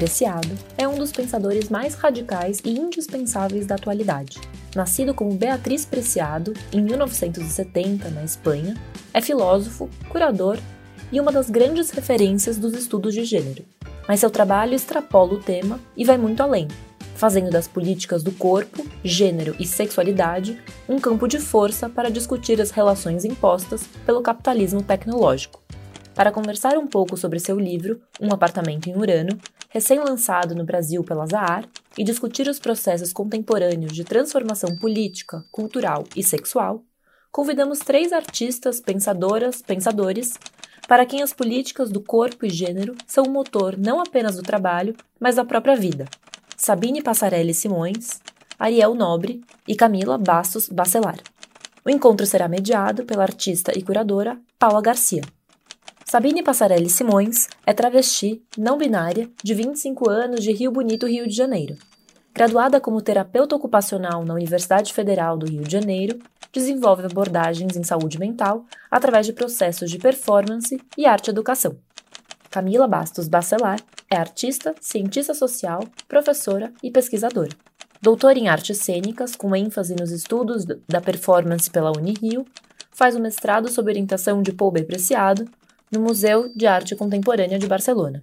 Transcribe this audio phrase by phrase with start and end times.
[0.00, 4.40] Preciado é um dos pensadores mais radicais e indispensáveis da atualidade.
[4.74, 8.74] Nascido como Beatriz Preciado em 1970 na Espanha,
[9.12, 10.58] é filósofo, curador
[11.12, 13.62] e uma das grandes referências dos estudos de gênero.
[14.08, 16.66] Mas seu trabalho extrapola o tema e vai muito além,
[17.14, 20.58] fazendo das políticas do corpo, gênero e sexualidade
[20.88, 25.60] um campo de força para discutir as relações impostas pelo capitalismo tecnológico.
[26.14, 29.38] Para conversar um pouco sobre seu livro, Um Apartamento em Urano,
[29.70, 31.66] recém-lançado no Brasil pela Zahar,
[31.96, 36.82] e discutir os processos contemporâneos de transformação política, cultural e sexual,
[37.32, 40.34] convidamos três artistas, pensadoras, pensadores,
[40.88, 44.94] para quem as políticas do corpo e gênero são o motor não apenas do trabalho,
[45.18, 46.06] mas da própria vida.
[46.56, 48.20] Sabine Passarelli Simões,
[48.58, 51.18] Ariel Nobre e Camila Bastos Bacelar.
[51.84, 55.22] O encontro será mediado pela artista e curadora Paula Garcia.
[56.10, 61.32] Sabine Passarelli Simões é travesti, não binária, de 25 anos de Rio Bonito, Rio de
[61.32, 61.76] Janeiro.
[62.34, 66.18] Graduada como terapeuta ocupacional na Universidade Federal do Rio de Janeiro,
[66.52, 71.76] desenvolve abordagens em saúde mental através de processos de performance e arte-educação.
[72.50, 73.78] Camila Bastos Bacelar
[74.10, 77.50] é artista, cientista social, professora e pesquisadora.
[78.02, 82.44] Doutora em artes cênicas, com ênfase nos estudos da performance pela Unirio,
[82.90, 84.82] faz o mestrado sob orientação de Paul B.
[84.82, 85.48] Preciado
[85.90, 88.22] no Museu de Arte Contemporânea de Barcelona.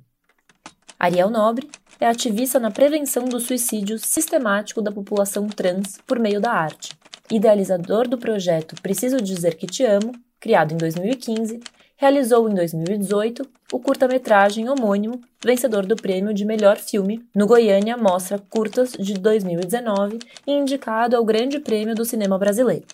[0.99, 6.51] Ariel Nobre é ativista na prevenção do suicídio sistemático da população trans por meio da
[6.51, 6.97] arte,
[7.31, 11.59] idealizador do projeto Preciso Dizer Que Te Amo, criado em 2015
[11.97, 13.41] realizou em 2018
[13.73, 20.19] o curta-metragem homônimo, vencedor do prêmio de melhor filme no Goiânia Mostra Curtas de 2019
[20.45, 22.85] e indicado ao Grande Prêmio do Cinema Brasileiro.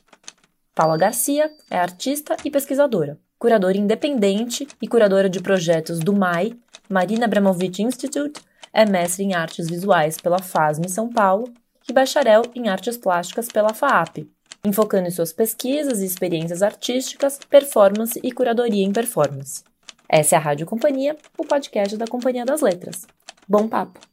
[0.74, 6.54] Paula Garcia é artista e pesquisadora, curadora independente e curadora de projetos do MAI,
[6.90, 8.40] Marina Abramovic Institute,
[8.72, 11.54] é mestre em artes visuais pela FASM São Paulo
[11.90, 14.20] e bacharel em artes plásticas pela FAAP,
[14.64, 19.62] enfocando em suas pesquisas e experiências artísticas, performance e curadoria em performance.
[20.08, 23.06] Essa é a Rádio Companhia, o podcast da Companhia das Letras.
[23.46, 24.13] Bom papo!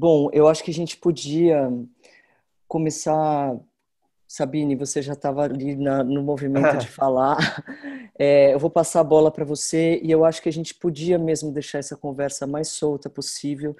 [0.00, 1.70] Bom, eu acho que a gente podia
[2.66, 3.54] começar
[4.26, 7.62] Sabine, você já estava ali na, no movimento de falar.
[8.18, 11.18] É, eu vou passar a bola para você e eu acho que a gente podia
[11.18, 13.76] mesmo deixar essa conversa mais solta possível.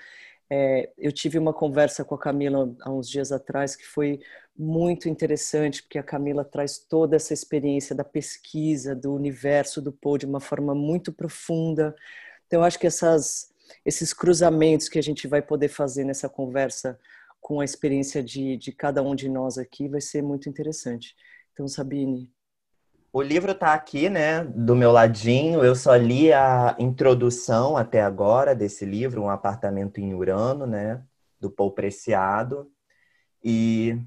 [0.50, 4.20] É, eu tive uma conversa com a Camila há uns dias atrás que foi
[4.54, 10.19] muito interessante, porque a Camila traz toda essa experiência da pesquisa, do universo do Paul
[10.19, 11.97] de uma forma muito profunda.
[12.47, 13.50] Então, eu acho que essas,
[13.84, 16.98] esses cruzamentos que a gente vai poder fazer nessa conversa
[17.41, 21.16] com a experiência de, de cada um de nós aqui vai ser muito interessante.
[21.53, 22.31] Então, Sabine.
[23.12, 25.64] O livro está aqui, né, do meu ladinho.
[25.64, 31.02] Eu só li a introdução até agora desse livro, Um Apartamento em Urano, né,
[31.41, 32.70] do Paul Preciado.
[33.42, 33.98] E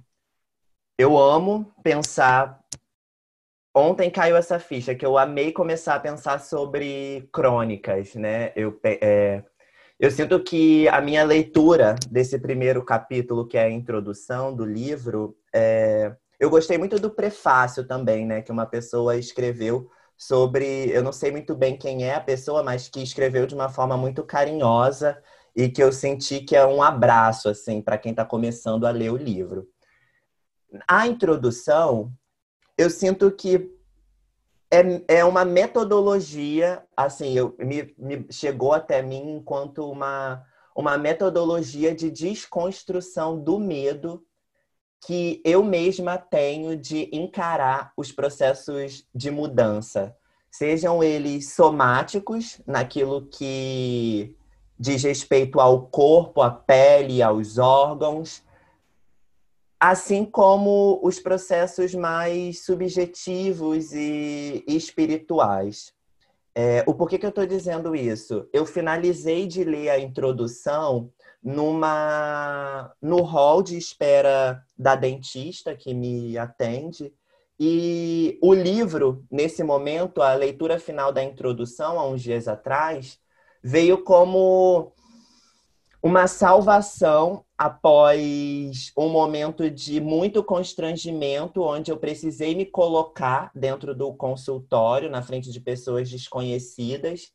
[0.97, 2.63] eu amo pensar.
[3.75, 8.53] Ontem caiu essa ficha que eu amei começar a pensar sobre crônicas, né?
[8.55, 9.43] Eu é,
[9.99, 15.37] eu sinto que a minha leitura desse primeiro capítulo, que é a introdução do livro,
[15.53, 16.15] é...
[16.39, 18.41] eu gostei muito do prefácio também, né?
[18.41, 20.89] Que uma pessoa escreveu sobre.
[20.89, 23.95] Eu não sei muito bem quem é a pessoa, mas que escreveu de uma forma
[23.97, 25.21] muito carinhosa
[25.55, 29.11] e que eu senti que é um abraço, assim, para quem está começando a ler
[29.11, 29.67] o livro.
[30.87, 32.11] A introdução,
[32.77, 33.72] eu sinto que
[34.73, 40.43] é, é uma metodologia, assim, eu, me, me chegou até mim enquanto uma,
[40.75, 44.25] uma metodologia de desconstrução do medo
[45.05, 50.15] que eu mesma tenho de encarar os processos de mudança,
[50.49, 54.35] sejam eles somáticos, naquilo que
[54.79, 58.41] diz respeito ao corpo, à pele, aos órgãos,
[59.85, 65.93] assim como os processos mais subjetivos e espirituais.
[66.55, 68.47] É, o porquê que eu estou dizendo isso?
[68.53, 71.11] Eu finalizei de ler a introdução
[71.43, 77.13] numa no hall de espera da dentista que me atende
[77.59, 83.19] e o livro nesse momento a leitura final da introdução há uns dias atrás
[83.61, 84.93] veio como
[86.03, 94.13] uma salvação após um momento de muito constrangimento, onde eu precisei me colocar dentro do
[94.13, 97.31] consultório, na frente de pessoas desconhecidas,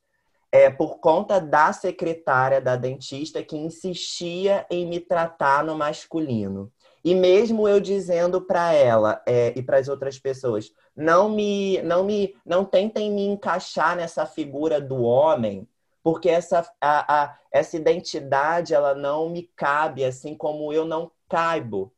[0.53, 6.71] é, por conta da secretária da dentista que insistia em me tratar no masculino.
[7.03, 12.05] E mesmo eu dizendo para ela é, e para as outras pessoas, não me, não
[12.05, 15.67] me, não tentem me encaixar nessa figura do homem,
[16.09, 21.93] porque essa, a, a, essa identidade ela não me cabe, assim como eu não caibo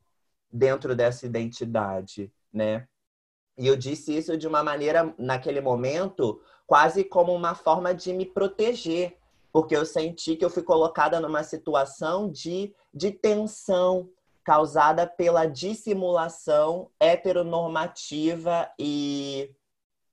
[0.53, 2.89] dentro dessa identidade, né?
[3.57, 8.27] E eu disse isso de uma maneira, naquele momento, quase como uma forma de me
[8.27, 9.17] proteger,
[9.53, 14.11] porque eu senti que eu fui colocada numa situação de, de tensão
[14.43, 19.55] causada pela dissimulação heteronormativa e,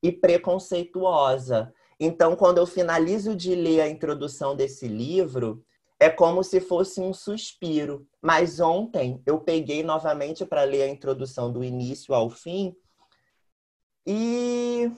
[0.03, 1.73] e preconceituosa.
[1.99, 5.63] Então, quando eu finalizo de ler a introdução desse livro,
[5.99, 8.07] é como se fosse um suspiro.
[8.21, 12.75] Mas ontem eu peguei novamente para ler a introdução do início ao fim.
[14.05, 14.91] E,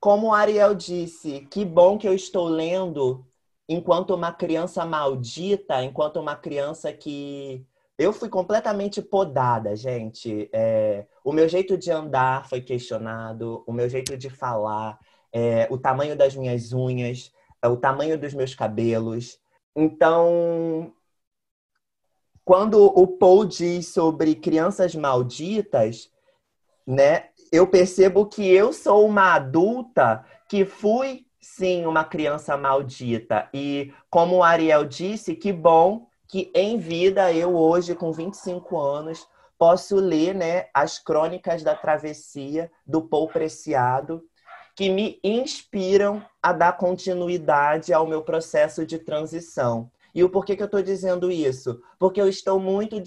[0.00, 3.24] como o Ariel disse, que bom que eu estou lendo
[3.68, 7.64] enquanto uma criança maldita, enquanto uma criança que.
[7.98, 10.50] Eu fui completamente podada, gente.
[10.52, 11.06] É...
[11.22, 14.98] O meu jeito de andar foi questionado, o meu jeito de falar,
[15.32, 15.66] é...
[15.70, 17.32] o tamanho das minhas unhas,
[17.62, 19.38] é, o tamanho dos meus cabelos.
[19.74, 20.92] Então,
[22.44, 26.10] quando o Paul diz sobre crianças malditas,
[26.86, 33.48] né, eu percebo que eu sou uma adulta que fui sim uma criança maldita.
[33.52, 39.26] E como o Ariel disse, que bom que em vida eu hoje com 25 anos
[39.58, 44.24] posso ler, né, as crônicas da travessia do Paul Preciado,
[44.74, 49.90] que me inspiram a dar continuidade ao meu processo de transição.
[50.14, 51.80] E o porquê que eu estou dizendo isso?
[51.98, 53.00] Porque eu estou muito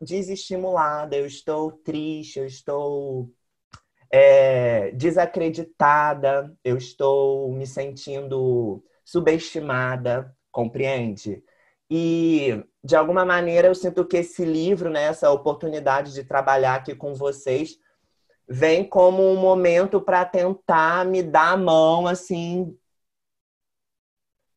[0.00, 3.30] desestimulada, eu estou triste, eu estou
[4.10, 11.42] é, desacreditada, eu estou me sentindo subestimada, compreende?
[11.90, 16.94] E de alguma maneira eu sinto que esse livro, né, essa oportunidade de trabalhar aqui
[16.94, 17.78] com vocês,
[18.48, 22.76] vem como um momento para tentar me dar a mão assim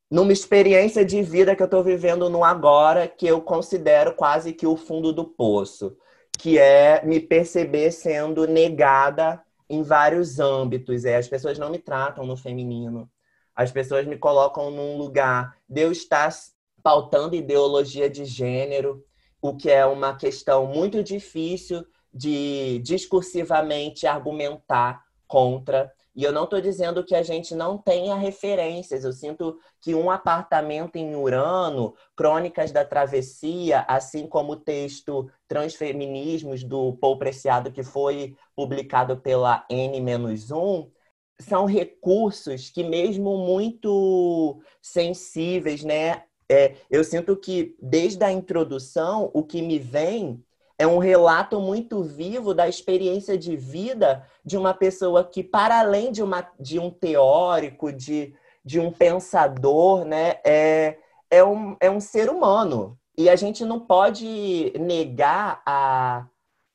[0.10, 4.68] numa experiência de vida que eu estou vivendo no agora, que eu considero quase que
[4.68, 5.98] o fundo do poço
[6.42, 9.40] que é me perceber sendo negada
[9.70, 11.06] em vários âmbitos.
[11.06, 13.08] É, as pessoas não me tratam no feminino.
[13.56, 16.34] As pessoas me colocam num lugar de eu estar
[16.82, 19.06] pautando ideologia de gênero,
[19.40, 25.92] o que é uma questão muito difícil de discursivamente argumentar contra.
[26.14, 29.06] E eu não estou dizendo que a gente não tenha referências.
[29.06, 36.64] Eu sinto que um apartamento em Urano, Crônicas da Travessia, assim como o texto Transfeminismos
[36.66, 40.92] do Paul Preciado, que foi publicado pela N-1,
[41.40, 46.24] são recursos que, mesmo muito sensíveis, né?
[46.50, 50.44] É, eu sinto que, desde a introdução, o que me vem
[50.82, 56.12] é um relato muito vivo da experiência de vida de uma pessoa que, para além
[56.12, 58.34] de, uma, de um teórico, de,
[58.66, 60.98] de um pensador, né, é,
[61.30, 62.98] é, um, é um ser humano.
[63.16, 66.26] E a gente não pode negar a,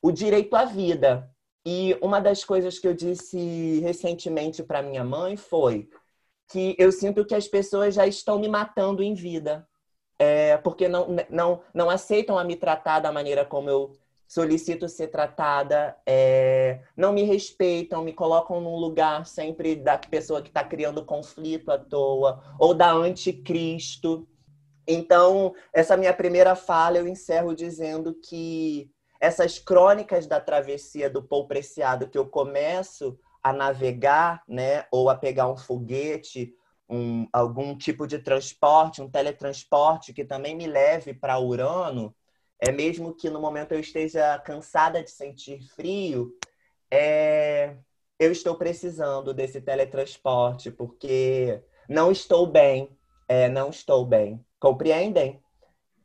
[0.01, 1.29] o direito à vida.
[1.67, 5.89] E uma das coisas que eu disse recentemente para minha mãe foi
[6.49, 9.67] que eu sinto que as pessoas já estão me matando em vida
[10.19, 13.93] é, porque não, não, não aceitam a me tratar da maneira como eu
[14.27, 20.49] solicito ser tratada, é, não me respeitam, me colocam num lugar sempre da pessoa que
[20.49, 24.27] está criando conflito à toa, ou da anticristo.
[24.87, 31.47] Então, essa minha primeira fala eu encerro dizendo que essas crônicas da travessia do Paul
[31.47, 36.53] Preciado que eu começo a navegar, né, ou a pegar um foguete,
[36.89, 42.15] um, algum tipo de transporte, um teletransporte que também me leve para Urano,
[42.61, 46.33] é mesmo que no momento eu esteja cansada de sentir frio,
[46.91, 47.77] é,
[48.19, 52.97] eu estou precisando desse teletransporte porque não estou bem,
[53.29, 54.45] é, não estou bem.
[54.59, 55.43] Compreendem?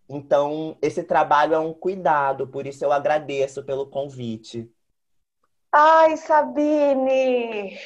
[0.10, 4.70] Então, esse trabalho é um cuidado, por isso eu agradeço pelo convite.
[5.72, 7.80] Ai, Sabine!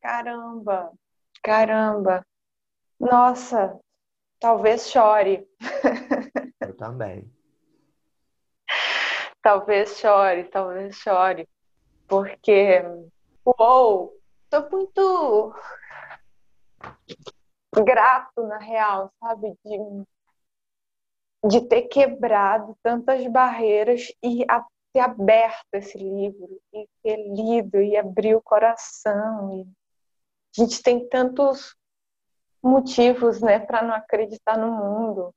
[0.00, 0.90] Caramba!
[1.42, 2.24] Caramba!
[2.98, 3.78] Nossa,
[4.40, 5.46] talvez chore.
[6.60, 7.30] Eu também.
[9.42, 11.48] talvez chore, talvez chore.
[12.06, 12.82] Porque,
[13.46, 14.12] uou,
[14.50, 15.54] tô muito
[17.84, 19.54] grato, na real, sabe?
[19.64, 20.04] De,
[21.48, 27.96] de ter quebrado tantas barreiras e a, ter aberto esse livro, e ter lido, e
[27.96, 29.66] abrir o coração.
[30.58, 31.76] A gente tem tantos
[32.60, 35.32] motivos, né, para não acreditar no mundo.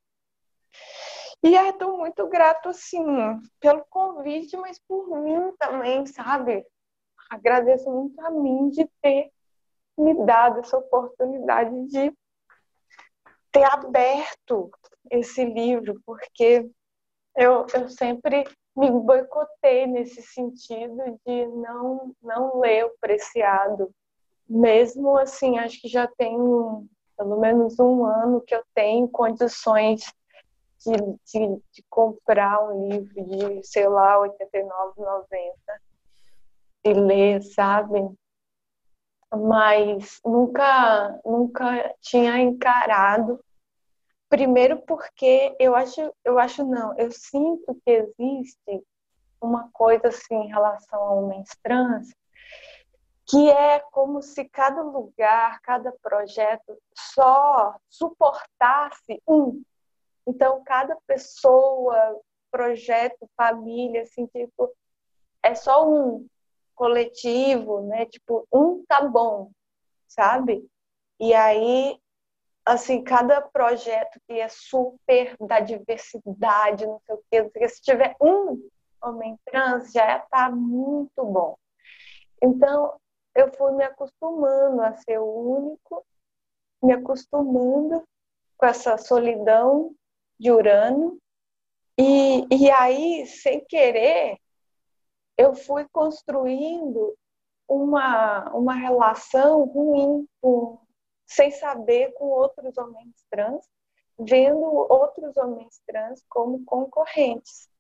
[1.44, 3.06] E estou muito grato, assim,
[3.60, 6.66] pelo convite, mas por mim também, sabe?
[7.30, 9.32] Agradeço muito a mim de ter
[9.96, 12.12] me dado essa oportunidade de
[13.52, 14.72] ter aberto
[15.12, 16.68] esse livro, porque
[17.36, 18.44] eu, eu sempre
[18.76, 23.94] me boicotei nesse sentido de não, não ler o Preciado.
[24.54, 26.38] Mesmo assim, acho que já tem
[27.18, 30.02] pelo menos um ano que eu tenho condições
[30.86, 35.54] de, de, de comprar um livro de, sei lá, R$ 89,90
[36.84, 38.14] e ler, sabe?
[39.32, 43.40] Mas nunca, nunca tinha encarado.
[44.28, 48.84] Primeiro porque eu acho, eu acho não, eu sinto que existe
[49.40, 52.10] uma coisa assim em relação a homens trans
[53.28, 59.62] que é como se cada lugar, cada projeto só suportasse um.
[60.28, 62.20] Então, cada pessoa,
[62.52, 64.72] projeto, família, assim, tipo,
[65.42, 66.28] é só um
[66.76, 68.06] coletivo, né?
[68.06, 69.52] Tipo, um tá bom,
[70.08, 70.68] sabe?
[71.20, 71.98] E aí,
[72.66, 78.68] assim, cada projeto que é super da diversidade, não sei o quê, se tiver um
[79.02, 81.58] homem trans, já tá muito bom.
[82.42, 83.00] Então,
[83.36, 86.06] eu fui me acostumando a ser o único,
[86.82, 88.04] me acostumando
[88.58, 89.96] com essa solidão
[90.40, 91.18] de Urano.
[91.98, 94.38] E, e aí, sem querer,
[95.38, 97.16] eu fui construindo
[97.68, 100.80] uma, uma relação ruim, com,
[101.26, 103.66] sem saber, com outros homens trans,
[104.20, 107.71] vendo outros homens trans como concorrentes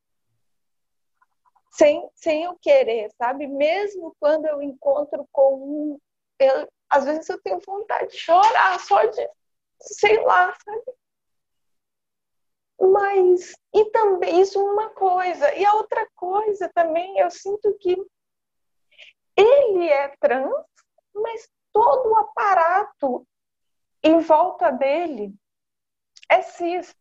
[1.71, 3.47] sem, sem eu querer, sabe?
[3.47, 5.99] Mesmo quando eu encontro com um,
[6.39, 9.29] eu, às vezes eu tenho vontade de chorar só de,
[9.79, 10.93] sei lá, sabe?
[12.79, 15.53] Mas, e também, isso é uma coisa.
[15.55, 17.95] E a outra coisa também, eu sinto que
[19.37, 20.65] ele é trans,
[21.13, 23.25] mas todo o aparato
[24.03, 25.33] em volta dele
[26.29, 26.95] é cis.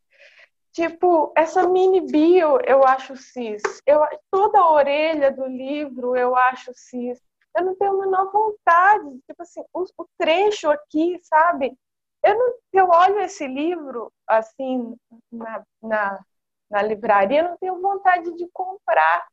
[0.72, 3.62] Tipo, essa mini bio eu acho cis.
[3.84, 4.00] Eu,
[4.30, 7.20] toda a orelha do livro eu acho cis.
[7.56, 9.18] Eu não tenho a menor vontade.
[9.26, 11.76] Tipo assim, o, o trecho aqui, sabe?
[12.22, 14.94] Eu, não, eu olho esse livro, assim,
[15.32, 16.24] na, na,
[16.70, 19.26] na livraria, eu não tenho vontade de comprar.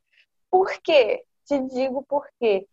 [0.50, 1.24] Por quê?
[1.46, 2.68] Te digo por quê.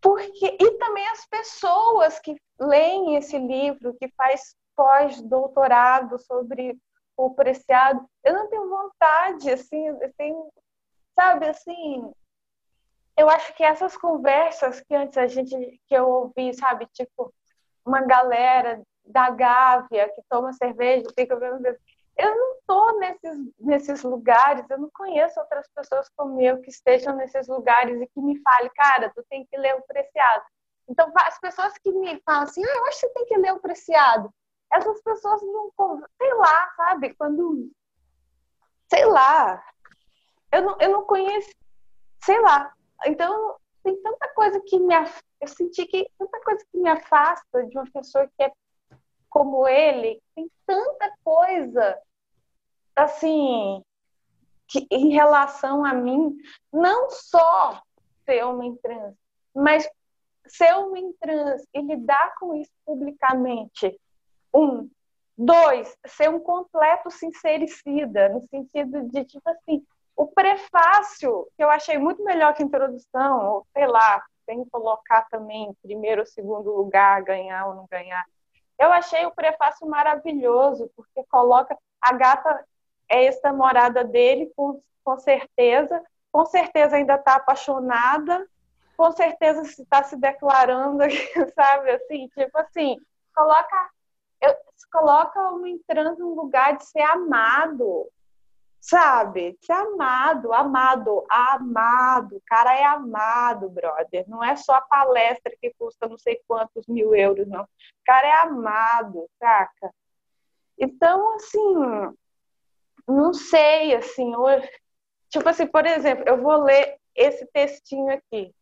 [0.00, 6.76] Porque, e também as pessoas que leem esse livro, que faz pós-doutorado sobre
[7.16, 8.08] o preciado.
[8.22, 10.52] Eu não tenho vontade, assim, eu tenho,
[11.14, 12.12] sabe, assim,
[13.16, 17.32] eu acho que essas conversas que antes a gente, que eu ouvi, sabe, tipo,
[17.84, 21.64] uma galera da Gávea que toma cerveja, fica vendo.
[22.16, 27.14] Eu não estou nesses, nesses lugares, eu não conheço outras pessoas como eu que estejam
[27.16, 30.44] nesses lugares e que me falem, cara, tu tem que ler o Preciado.
[30.88, 33.52] Então, as pessoas que me falam assim, ah, eu acho que você tem que ler
[33.52, 34.32] o Preciado
[34.74, 35.72] essas pessoas não,
[36.18, 37.14] sei lá, sabe?
[37.14, 37.70] Quando,
[38.88, 39.64] sei lá,
[40.52, 41.50] eu não, eu não conheço,
[42.24, 42.72] sei lá.
[43.06, 44.94] Então, tem tanta coisa que me,
[45.40, 48.52] eu senti que tanta coisa que me afasta de uma pessoa que é
[49.30, 52.00] como ele, tem tanta coisa,
[52.94, 53.82] assim,
[54.68, 56.36] que, em relação a mim,
[56.72, 57.82] não só
[58.24, 59.14] ser homem trans,
[59.54, 59.88] mas
[60.46, 64.00] ser homem trans e lidar com isso publicamente,
[64.54, 64.88] um.
[65.36, 69.84] Dois, ser um completo sincericida, no sentido de, tipo assim,
[70.16, 74.70] o prefácio, que eu achei muito melhor que a introdução, ou sei lá, tem que
[74.70, 78.24] colocar também primeiro ou segundo lugar, ganhar ou não ganhar.
[78.78, 82.64] Eu achei o prefácio maravilhoso, porque coloca a gata
[83.08, 88.46] é ex-namorada dele, com, com certeza, com certeza ainda está apaixonada,
[88.96, 91.02] com certeza está se declarando,
[91.54, 92.96] sabe, assim, tipo assim,
[93.34, 93.90] coloca
[94.44, 94.56] eu,
[94.94, 98.08] coloca o trans no lugar de ser amado,
[98.80, 99.58] sabe?
[99.60, 102.36] Ser amado, amado, amado.
[102.36, 104.24] O cara é amado, brother.
[104.28, 107.64] Não é só a palestra que custa não sei quantos mil euros, não.
[107.64, 107.68] O
[108.04, 109.92] cara é amado, saca?
[110.78, 112.14] Então, assim,
[113.08, 114.70] não sei, assim, hoje,
[115.28, 118.54] tipo assim, por exemplo, eu vou ler esse textinho aqui.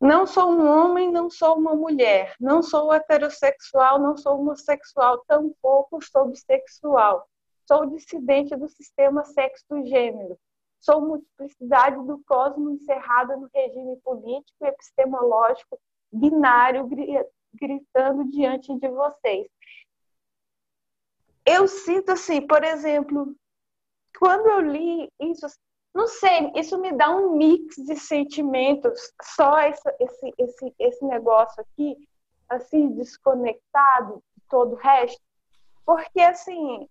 [0.00, 6.02] Não sou um homem, não sou uma mulher, não sou heterossexual, não sou homossexual, tampouco
[6.04, 7.26] sou bissexual.
[7.66, 10.38] Sou dissidente do sistema sexo-gênero.
[10.78, 15.80] Sou multiplicidade do cosmo encerrada no regime político e epistemológico
[16.12, 16.88] binário
[17.54, 19.48] gritando diante de vocês.
[21.44, 23.34] eu sinto assim, por exemplo,
[24.18, 25.46] quando eu li isso,
[25.96, 31.62] não sei, isso me dá um mix de sentimentos, só esse, esse, esse, esse negócio
[31.62, 31.96] aqui,
[32.48, 35.20] assim, desconectado de todo o resto,
[35.86, 36.86] porque, assim,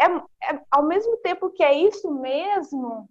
[0.00, 3.08] é, é, ao mesmo tempo que é isso mesmo,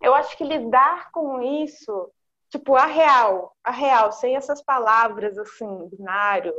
[0.00, 2.12] eu acho que lidar com isso,
[2.48, 6.54] tipo, a real, a real, sem essas palavras, assim, binário,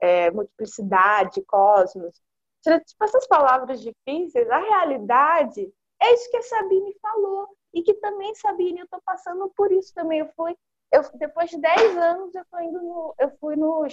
[0.00, 2.18] é, multiplicidade, cosmos,
[2.62, 7.48] tipo, essas palavras difíceis, a realidade é isso que a Sabine falou.
[7.72, 10.20] E que também, Sabine, eu estou passando por isso também.
[10.20, 10.56] Eu fui,
[10.90, 13.86] eu, depois de 10 anos, eu, indo no, eu fui no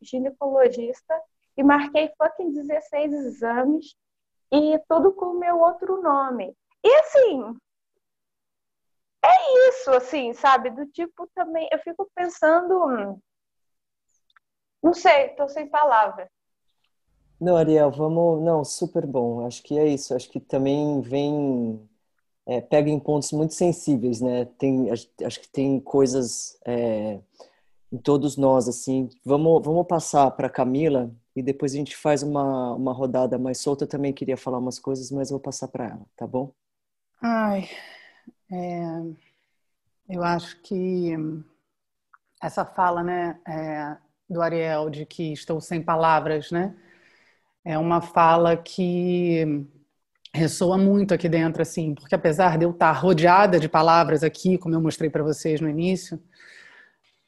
[0.00, 1.22] ginecologista
[1.56, 3.96] e marquei fucking 16 exames
[4.52, 6.56] e tudo com o meu outro nome.
[6.84, 7.56] E assim,
[9.24, 10.70] é isso, assim, sabe?
[10.70, 13.18] Do tipo também, eu fico pensando,
[14.82, 16.28] não sei, tô sem palavras.
[17.40, 18.42] Não, Ariel, vamos.
[18.42, 19.46] Não, super bom.
[19.46, 20.14] Acho que é isso.
[20.14, 21.80] Acho que também vem.
[22.46, 24.44] É, pega em pontos muito sensíveis, né?
[24.58, 27.18] Tem, acho que tem coisas é,
[27.92, 29.08] em todos nós, assim.
[29.24, 33.84] Vamos, vamos passar para Camila e depois a gente faz uma, uma rodada mais solta.
[33.84, 36.52] Eu também queria falar umas coisas, mas vou passar para ela, tá bom?
[37.20, 37.68] Ai,
[38.52, 39.02] é,
[40.08, 41.12] eu acho que
[42.40, 43.96] essa fala, né, é,
[44.28, 46.74] do Ariel de que estou sem palavras, né?
[47.68, 49.66] É uma fala que
[50.32, 54.76] ressoa muito aqui dentro, assim, porque apesar de eu estar rodeada de palavras aqui, como
[54.76, 56.22] eu mostrei para vocês no início,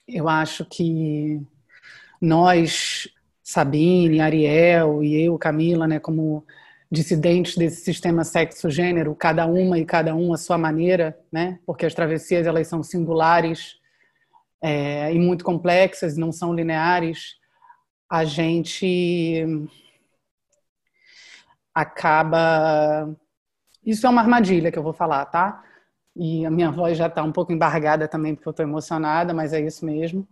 [0.07, 1.43] eu acho que
[2.21, 3.09] nós,
[3.43, 6.47] Sabine, Ariel e eu, Camila, né, como
[6.89, 11.95] dissidentes desse sistema sexo-gênero, cada uma e cada um à sua maneira, né, porque as
[11.95, 13.81] travessias elas são singulares
[14.63, 17.35] é, e muito complexas, não são lineares,
[18.09, 19.45] a gente
[21.81, 23.15] acaba.
[23.85, 25.63] Isso é uma armadilha que eu vou falar, tá?
[26.17, 29.53] E a minha voz já está um pouco embargada também, porque eu estou emocionada, mas
[29.53, 30.27] é isso mesmo.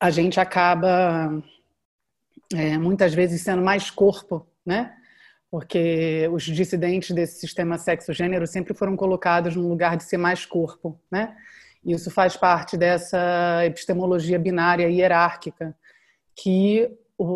[0.00, 1.40] A gente acaba
[2.52, 4.92] é, muitas vezes sendo mais corpo, né?
[5.50, 11.00] Porque os dissidentes desse sistema sexo-gênero sempre foram colocados no lugar de ser mais corpo,
[11.10, 11.36] né?
[11.84, 15.76] Isso faz parte dessa epistemologia binária hierárquica
[16.34, 16.90] que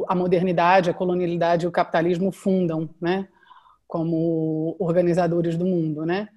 [0.09, 3.29] a modernidade, a colonialidade e o capitalismo fundam, né,
[3.87, 6.29] como organizadores do mundo, né?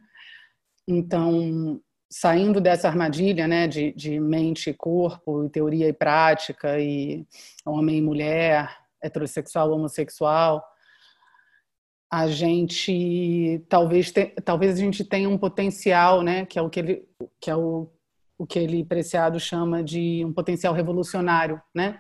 [0.87, 7.25] Então, saindo dessa armadilha, né, de, de mente e corpo, e teoria e prática, e
[7.65, 8.69] homem e mulher,
[9.01, 10.63] heterossexual, homossexual,
[12.11, 16.79] a gente talvez te, talvez a gente tenha um potencial, né, que é o que
[16.79, 17.07] ele
[17.39, 17.87] que é o,
[18.37, 21.99] o que ele preciado chama de um potencial revolucionário, né?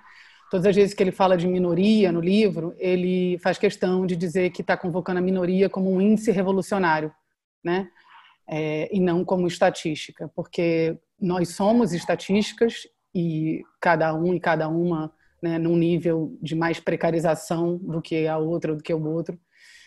[0.49, 4.49] Todas as vezes que ele fala de minoria no livro, ele faz questão de dizer
[4.49, 7.13] que está convocando a minoria como um índice revolucionário,
[7.63, 7.89] né?
[8.47, 15.13] É, e não como estatística, porque nós somos estatísticas e cada um e cada uma,
[15.39, 19.39] né, num nível de mais precarização do que a outra, do que o outro,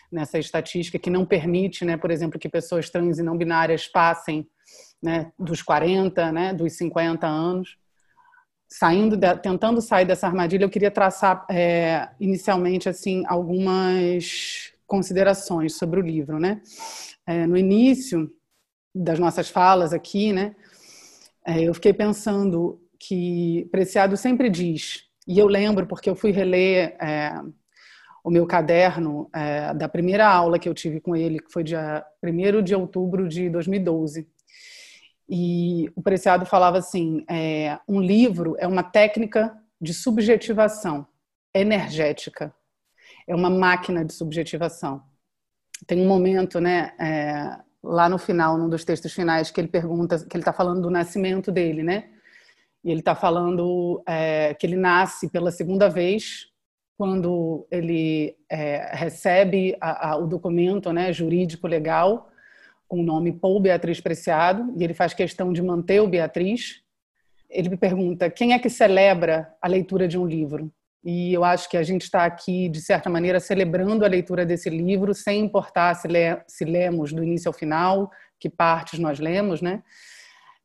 [0.09, 4.47] nessa estatística que não permite, né, por exemplo, que pessoas trans e não binárias passem
[5.01, 7.77] né, dos 40, né, dos 50 anos
[8.73, 15.99] saindo, de, tentando sair dessa armadilha, eu queria traçar é, inicialmente assim algumas considerações sobre
[15.99, 16.59] o livro, né?
[17.27, 18.31] É, no início
[18.93, 20.55] das nossas falas aqui, né?
[21.45, 26.97] É, eu fiquei pensando que Preciado sempre diz, e eu lembro porque eu fui reler
[26.99, 27.31] é,
[28.23, 32.03] o meu caderno é, da primeira aula que eu tive com ele, que foi dia
[32.23, 34.27] 1 de outubro de 2012.
[35.29, 41.07] E o Preciado falava assim: é, um livro é uma técnica de subjetivação
[41.53, 42.53] energética,
[43.27, 45.03] é uma máquina de subjetivação.
[45.85, 50.17] Tem um momento, né, é, lá no final, num dos textos finais, que ele pergunta,
[50.17, 52.09] que ele está falando do nascimento dele, né?
[52.83, 56.47] E ele está falando é, que ele nasce pela segunda vez
[56.97, 62.29] quando ele é, recebe a, a, o documento, né, jurídico legal
[62.87, 66.81] com o nome Paul Beatriz Preciado, e ele faz questão de manter o Beatriz.
[67.49, 70.71] Ele me pergunta quem é que celebra a leitura de um livro.
[71.03, 74.69] E eu acho que a gente está aqui, de certa maneira, celebrando a leitura desse
[74.69, 79.61] livro, sem importar se, le se lemos do início ao final, que partes nós lemos,
[79.61, 79.83] né?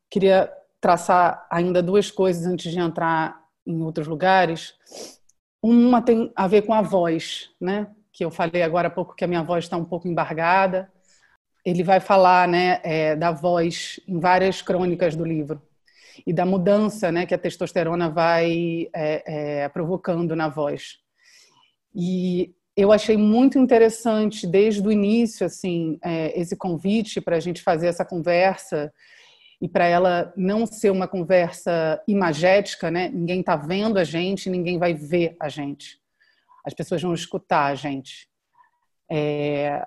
[0.08, 0.50] Queria
[0.80, 4.74] traçar ainda duas coisas antes de entrar em outros lugares.
[5.60, 7.88] Uma tem a ver com a voz, né?
[8.12, 10.90] Que eu falei agora há pouco que a minha voz está um pouco embargada
[11.68, 15.60] ele vai falar né, é, da voz em várias crônicas do livro
[16.26, 20.98] e da mudança né, que a testosterona vai é, é, provocando na voz.
[21.94, 27.60] E eu achei muito interessante desde o início assim é, esse convite para a gente
[27.60, 28.90] fazer essa conversa
[29.60, 33.10] e para ela não ser uma conversa imagética, né?
[33.10, 36.00] Ninguém está vendo a gente, ninguém vai ver a gente.
[36.64, 38.26] As pessoas vão escutar a gente.
[39.10, 39.84] É,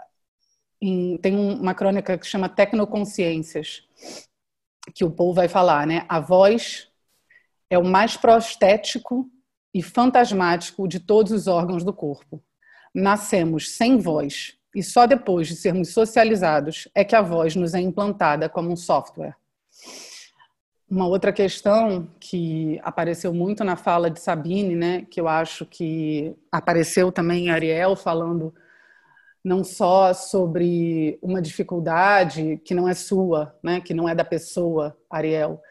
[0.81, 3.83] em, tem uma crônica que chama Tecnoconsciências,
[4.93, 6.05] que o Paul vai falar, né?
[6.09, 6.89] A voz
[7.69, 9.29] é o mais prostético
[9.73, 12.43] e fantasmático de todos os órgãos do corpo.
[12.93, 17.79] Nascemos sem voz e só depois de sermos socializados é que a voz nos é
[17.79, 19.35] implantada como um software.
[20.89, 26.35] Uma outra questão que apareceu muito na fala de Sabine, né, que eu acho que
[26.51, 28.53] apareceu também em Ariel falando
[29.43, 34.95] não só sobre uma dificuldade que não é sua, né, que não é da pessoa,
[35.09, 35.61] Ariel,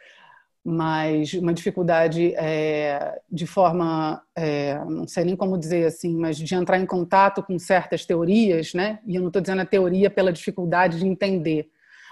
[0.64, 6.54] mas uma dificuldade é, de forma, é, não sei nem como dizer assim, mas de
[6.54, 8.98] entrar em contato com certas teorias, né?
[9.06, 11.70] E eu não estou dizendo a teoria pela dificuldade de entender,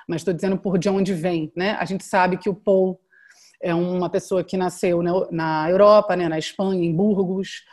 [0.09, 1.77] mas estou dizendo por de onde vem, né?
[1.79, 2.99] A gente sabe que o Paul
[3.61, 7.65] é uma pessoa que nasceu na Europa, né, na Espanha, em Burgos,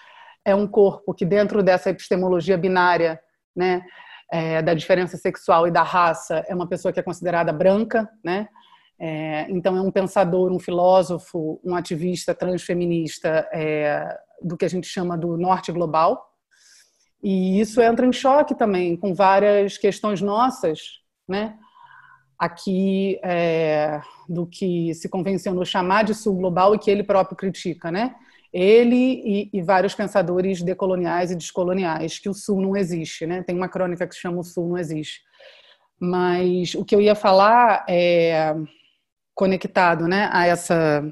[0.44, 3.20] é um corpo que dentro dessa epistemologia binária,
[3.56, 3.84] né,
[4.32, 8.48] é, da diferença sexual e da raça, é uma pessoa que é considerada branca, né?
[8.98, 14.08] É, então é um pensador, um filósofo, um ativista transfeminista é,
[14.42, 16.26] do que a gente chama do norte global.
[17.22, 20.80] E isso entra em choque também com várias questões nossas,
[21.28, 21.58] né?
[22.38, 27.92] aqui é, do que se convencionou chamar de sul global e que ele próprio critica,
[27.92, 28.16] né?
[28.58, 33.44] Ele e, e, vários pensadores decoloniais e descoloniais que o sul não existe, né?
[33.44, 35.22] Tem uma crônica que se chama o sul não existe.
[36.00, 38.56] Mas o que eu ia falar é
[39.34, 41.04] conectado, né, a essa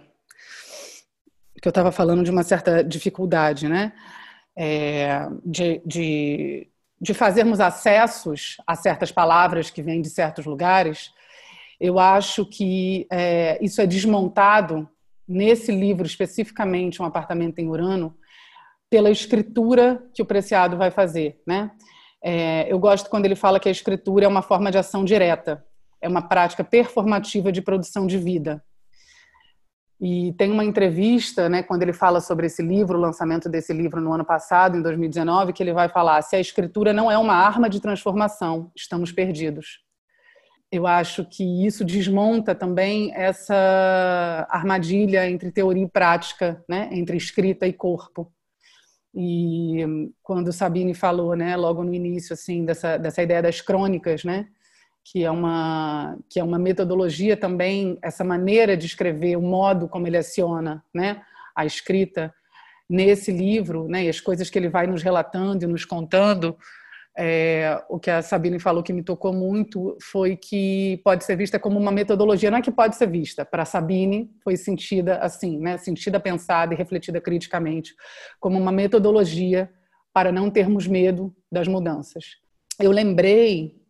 [1.62, 3.92] que eu estava falando de uma certa dificuldade, né,
[4.56, 6.68] é, de, de
[7.04, 11.12] de fazermos acessos a certas palavras que vêm de certos lugares,
[11.78, 14.88] eu acho que é, isso é desmontado
[15.28, 18.16] nesse livro, especificamente Um Apartamento em Urano,
[18.90, 21.42] pela escritura que o Preciado vai fazer.
[21.48, 21.72] Né?
[22.24, 25.66] É, eu gosto quando ele fala que a escritura é uma forma de ação direta,
[26.02, 28.64] é uma prática performativa de produção de vida.
[30.00, 34.02] E tem uma entrevista, né, quando ele fala sobre esse livro, o lançamento desse livro
[34.02, 37.34] no ano passado, em 2019, que ele vai falar: se a escritura não é uma
[37.34, 39.80] arma de transformação, estamos perdidos.
[40.74, 47.68] Eu acho que isso desmonta também essa armadilha entre teoria e prática, né, entre escrita
[47.68, 48.34] e corpo.
[49.14, 49.86] E
[50.24, 54.48] quando Sabine falou, né, logo no início, assim, dessa, dessa ideia das crônicas, né,
[55.04, 60.08] que é uma que é uma metodologia também essa maneira de escrever o modo como
[60.08, 61.22] ele aciona né
[61.56, 62.34] a escrita.
[62.90, 66.58] Nesse livro né e as coisas que ele vai nos relatando e nos contando
[67.18, 71.60] é, o que a Sabine falou que me tocou muito foi que pode ser vista
[71.60, 75.78] como uma metodologia não é que pode ser vista para Sabine foi sentida assim né
[75.78, 77.94] sentida pensada e refletida criticamente
[78.40, 79.70] como uma metodologia
[80.14, 82.38] para não termos medo das mudanças.
[82.80, 83.82] Eu lembrei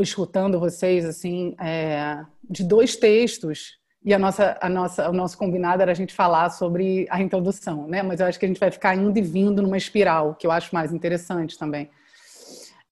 [0.00, 5.80] escutando vocês assim é, de dois textos e a nossa a nossa o nosso combinado
[5.80, 8.70] era a gente falar sobre a introdução né mas eu acho que a gente vai
[8.70, 11.88] ficar indo e vindo numa espiral que eu acho mais interessante também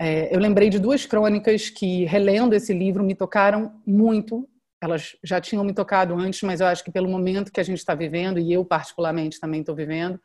[0.01, 4.49] é, eu lembrei de duas crônicas que relendo esse livro me tocaram muito
[4.83, 7.79] elas já tinham me tocado antes mas eu acho que pelo momento que a gente
[7.79, 10.21] está vivendo e eu particularmente também estou vivendo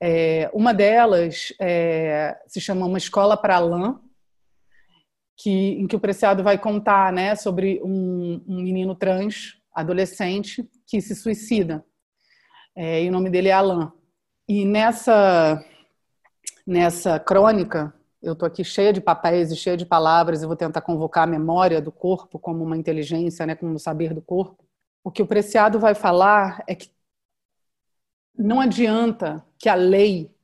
[0.00, 4.00] é, uma delas é, se chama uma escola para lã
[5.36, 11.00] que, em que o Preciado vai contar né, sobre um, um menino trans, adolescente, que
[11.00, 11.84] se suicida.
[12.74, 13.92] É, e o nome dele é Alan.
[14.48, 15.62] E nessa,
[16.66, 20.80] nessa crônica, eu estou aqui cheia de papéis e cheia de palavras e vou tentar
[20.80, 24.64] convocar a memória do corpo como uma inteligência, né, como um saber do corpo.
[25.04, 26.90] O que o Preciado vai falar é que
[28.36, 30.34] não adianta que a lei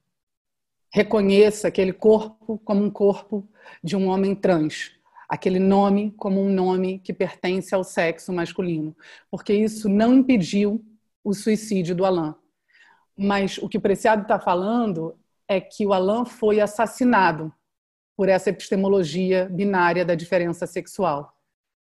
[0.93, 3.49] reconheça aquele corpo como um corpo
[3.83, 4.93] de um homem trans,
[5.29, 8.95] aquele nome como um nome que pertence ao sexo masculino,
[9.31, 10.85] porque isso não impediu
[11.25, 12.35] o suicídio do Alain.
[13.17, 17.53] Mas o que o Preciado está falando é que o Alain foi assassinado
[18.17, 21.37] por essa epistemologia binária da diferença sexual,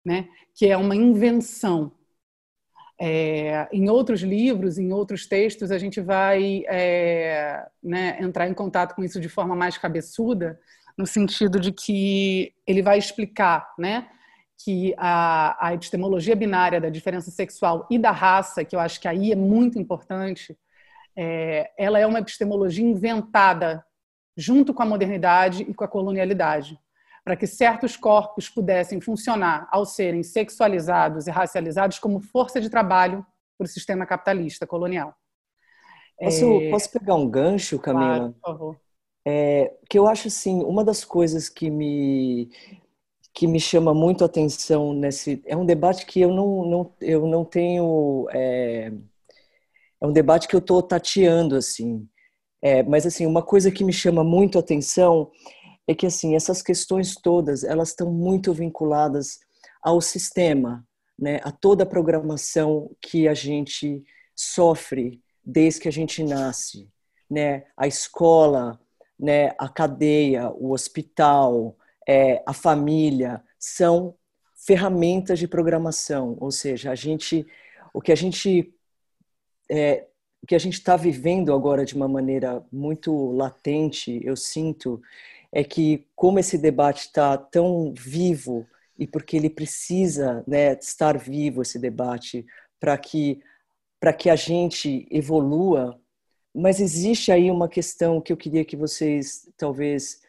[0.03, 0.27] né?
[0.53, 1.91] que é uma invenção
[2.99, 8.95] é, em outros livros, em outros textos, a gente vai é, né, entrar em contato
[8.95, 10.59] com isso de forma mais cabeçuda,
[10.97, 14.07] no sentido de que ele vai explicar né,
[14.57, 19.07] que a, a epistemologia binária da diferença sexual e da raça, que eu acho que
[19.07, 20.57] aí é muito importante,
[21.17, 23.84] é, ela é uma epistemologia inventada
[24.35, 26.79] junto com a modernidade e com a colonialidade,
[27.23, 33.25] para que certos corpos pudessem funcionar ao serem sexualizados e racializados como força de trabalho
[33.57, 35.13] para o sistema capitalista colonial.
[36.19, 36.69] Posso, é...
[36.69, 38.17] posso pegar um gancho, Camila?
[38.17, 38.79] Claro, por favor.
[39.27, 42.51] É, que eu acho assim, uma das coisas que me
[43.33, 47.27] que me chama muito a atenção nesse é um debate que eu não, não eu
[47.27, 48.93] não tenho é,
[49.99, 52.07] é um debate que eu estou tateando assim
[52.65, 55.31] é, mas assim uma coisa que me chama muito a atenção
[55.87, 59.39] é que assim essas questões todas elas estão muito vinculadas
[59.81, 60.85] ao sistema
[61.17, 61.39] né?
[61.43, 64.03] A toda a programação que a gente
[64.35, 66.89] sofre desde que a gente nasce
[67.29, 67.65] né?
[67.77, 68.79] A escola
[69.17, 69.51] né?
[69.57, 74.15] A cadeia o hospital é, a família, são
[74.55, 77.45] ferramentas de programação, ou seja, a gente,
[77.93, 78.73] o que a gente
[79.69, 80.05] é,
[80.45, 85.01] o que a gente está vivendo agora de uma maneira muito latente, eu sinto,
[85.51, 88.63] é que como esse debate está tão vivo
[88.95, 92.45] e porque ele precisa né, estar vivo esse debate
[92.79, 93.41] para que
[93.99, 95.99] para que a gente evolua,
[96.53, 100.21] mas existe aí uma questão que eu queria que vocês talvez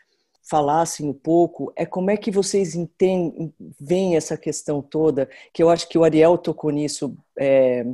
[0.48, 5.68] falassem um pouco é como é que vocês entendem, veem essa questão toda, que eu
[5.68, 7.84] acho que o Ariel tocou nisso, é,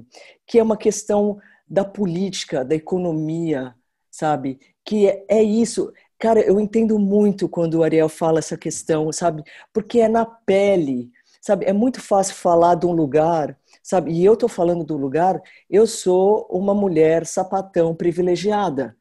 [0.47, 1.41] que é uma questão
[1.73, 3.75] da política, da economia,
[4.11, 4.61] sabe?
[4.85, 5.91] Que é, é isso.
[6.19, 9.43] Cara, eu entendo muito quando o Ariel fala essa questão, sabe?
[9.73, 11.65] Porque é na pele, sabe?
[11.65, 14.13] É muito fácil falar de um lugar, sabe?
[14.13, 18.95] E eu tô falando do lugar, eu sou uma mulher sapatão privilegiada.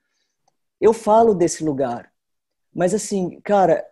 [0.79, 2.09] Eu falo desse lugar.
[2.73, 3.85] Mas assim, cara,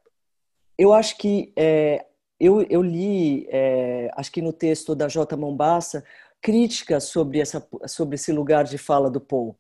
[0.78, 2.06] eu acho que é,
[2.40, 5.36] eu, eu li, é, acho que no texto da J.
[5.36, 6.02] Mombassa,
[6.42, 9.56] críticas sobre, essa, sobre esse lugar de fala do Paul,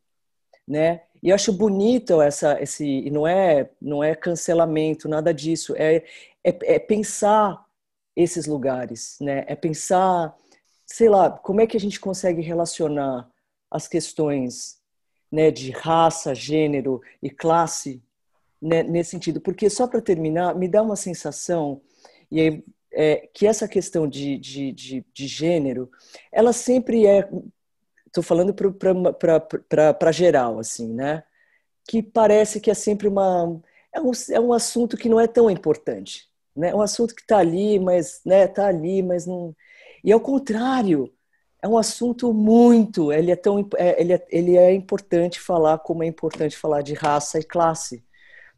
[0.67, 1.01] né?
[1.21, 5.97] E acho bonito essa, esse, não é, não é cancelamento, nada disso, é,
[6.43, 7.65] é, é pensar
[8.15, 9.43] esses lugares, né?
[9.47, 10.35] É pensar,
[10.85, 13.29] sei lá, como é que a gente consegue relacionar
[13.69, 14.79] as questões
[15.31, 18.01] né, de raça, gênero e classe
[18.61, 21.81] né, nesse sentido, porque só para terminar, me dá uma sensação
[22.31, 25.89] e aí, é, que essa questão de, de, de, de, gênero,
[26.31, 27.29] ela sempre é,
[28.07, 31.23] estou falando para geral, assim, né?
[31.87, 33.61] Que parece que é sempre uma
[33.93, 36.69] é um, é um assunto que não é tão importante, né?
[36.69, 39.55] É um assunto que está ali, mas né, tá ali, mas não.
[40.03, 41.13] E ao contrário,
[41.61, 46.03] é um assunto muito, ele é tão, é, ele é, ele é importante falar como
[46.03, 48.03] é importante falar de raça e classe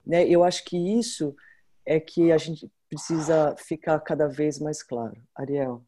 [0.05, 0.27] né?
[0.27, 1.35] Eu acho que isso
[1.85, 5.15] é que a gente precisa ficar cada vez mais claro.
[5.34, 5.82] Ariel.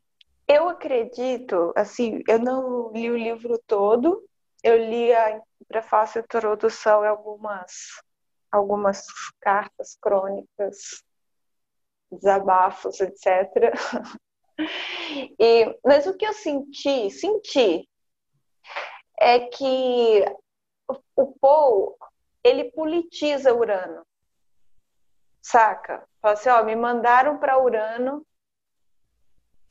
[0.47, 4.25] Eu acredito, assim, eu não li o livro todo,
[4.63, 7.71] eu li a prefácio e introdução e algumas,
[8.49, 9.05] algumas
[9.41, 11.03] cartas, crônicas,
[12.09, 13.27] desabafos, etc.
[15.39, 17.89] E, mas o que eu senti, senti,
[19.19, 20.23] é que
[21.15, 21.97] o Paul,
[22.43, 24.05] ele politiza Urano.
[25.41, 26.07] Saca?
[26.23, 28.25] Fala assim, ó, me mandaram para Urano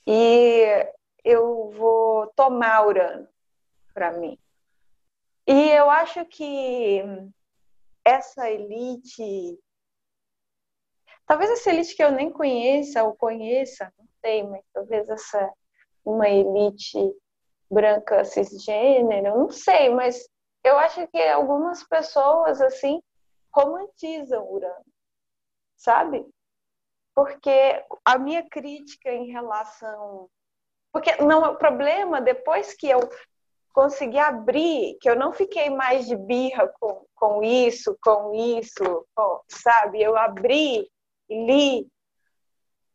[0.06, 0.86] e
[1.24, 3.26] eu vou tomar Urano
[3.94, 4.38] para mim.
[5.46, 7.02] E eu acho que
[8.04, 9.58] essa elite,
[11.26, 15.50] talvez essa elite que eu nem conheça ou conheça, não sei, mas talvez essa
[16.04, 16.98] uma elite
[17.70, 20.28] branca cisgênero, não sei, mas
[20.62, 23.02] eu acho que algumas pessoas assim
[23.54, 24.84] romantizam Urano,
[25.78, 26.30] sabe?
[27.14, 30.30] Porque a minha crítica em relação
[30.92, 33.00] porque não o problema depois que eu
[33.72, 39.40] consegui abrir, que eu não fiquei mais de birra com, com isso, com isso, com,
[39.48, 40.02] sabe?
[40.02, 40.86] Eu abri
[41.30, 41.92] e li.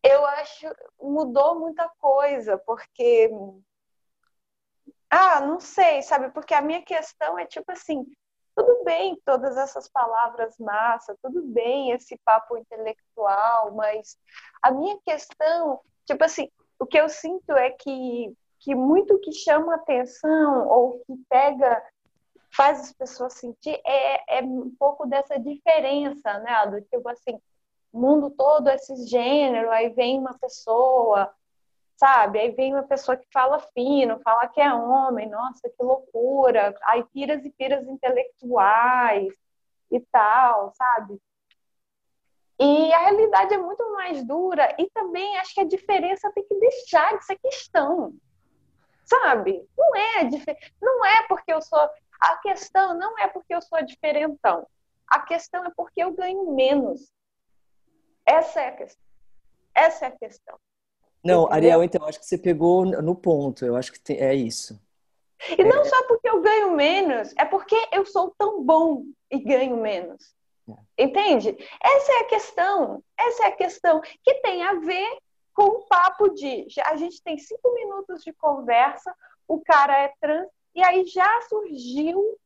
[0.04, 0.68] Eu acho
[1.02, 3.32] mudou muita coisa, porque
[5.10, 6.30] ah, não sei, sabe?
[6.30, 8.06] Porque a minha questão é tipo assim,
[8.58, 14.18] tudo bem todas essas palavras massa, tudo bem esse papo intelectual, mas
[14.64, 19.76] a minha questão, tipo assim, o que eu sinto é que, que muito que chama
[19.76, 21.84] atenção ou que pega,
[22.52, 26.66] faz as pessoas sentir é, é um pouco dessa diferença, né?
[26.66, 27.40] Do tipo assim,
[27.94, 31.32] mundo todo esse gênero, aí vem uma pessoa
[31.98, 32.40] sabe?
[32.40, 36.74] Aí vem uma pessoa que fala fino, fala que é homem, nossa, que loucura.
[36.84, 39.34] Aí piras e piras intelectuais
[39.92, 41.20] e tal, sabe?
[42.60, 46.56] E a realidade é muito mais dura e também acho que a diferença tem que
[46.56, 48.14] deixar de ser questão.
[49.04, 49.68] Sabe?
[49.78, 50.24] Não é,
[50.82, 51.80] não é porque eu sou
[52.20, 54.68] a questão não é porque eu sou diferentão.
[55.08, 57.12] A questão é porque eu ganho menos.
[58.26, 59.06] Essa é a questão.
[59.74, 60.60] Essa é a questão.
[61.24, 61.52] Não?
[61.52, 63.66] Ariel, então, acho que você pegou no ponto.
[63.66, 64.80] Eu acho que é isso.
[65.58, 65.84] E não é...
[65.86, 70.36] só porque eu ganho menos, é porque eu sou tão bom e ganho menos.
[70.98, 71.04] É.
[71.04, 71.56] Entende?
[71.82, 73.04] Essa é a questão.
[73.18, 75.18] Essa é a questão que tem a ver
[75.54, 79.14] com o papo de a gente tem cinco minutos de conversa,
[79.48, 82.38] o cara é trans, e aí já surgiu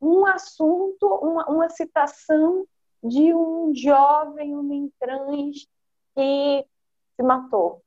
[0.00, 2.66] um assunto, uma, uma citação
[3.02, 5.68] de um jovem homem trans
[6.16, 6.66] que
[7.14, 7.80] se matou.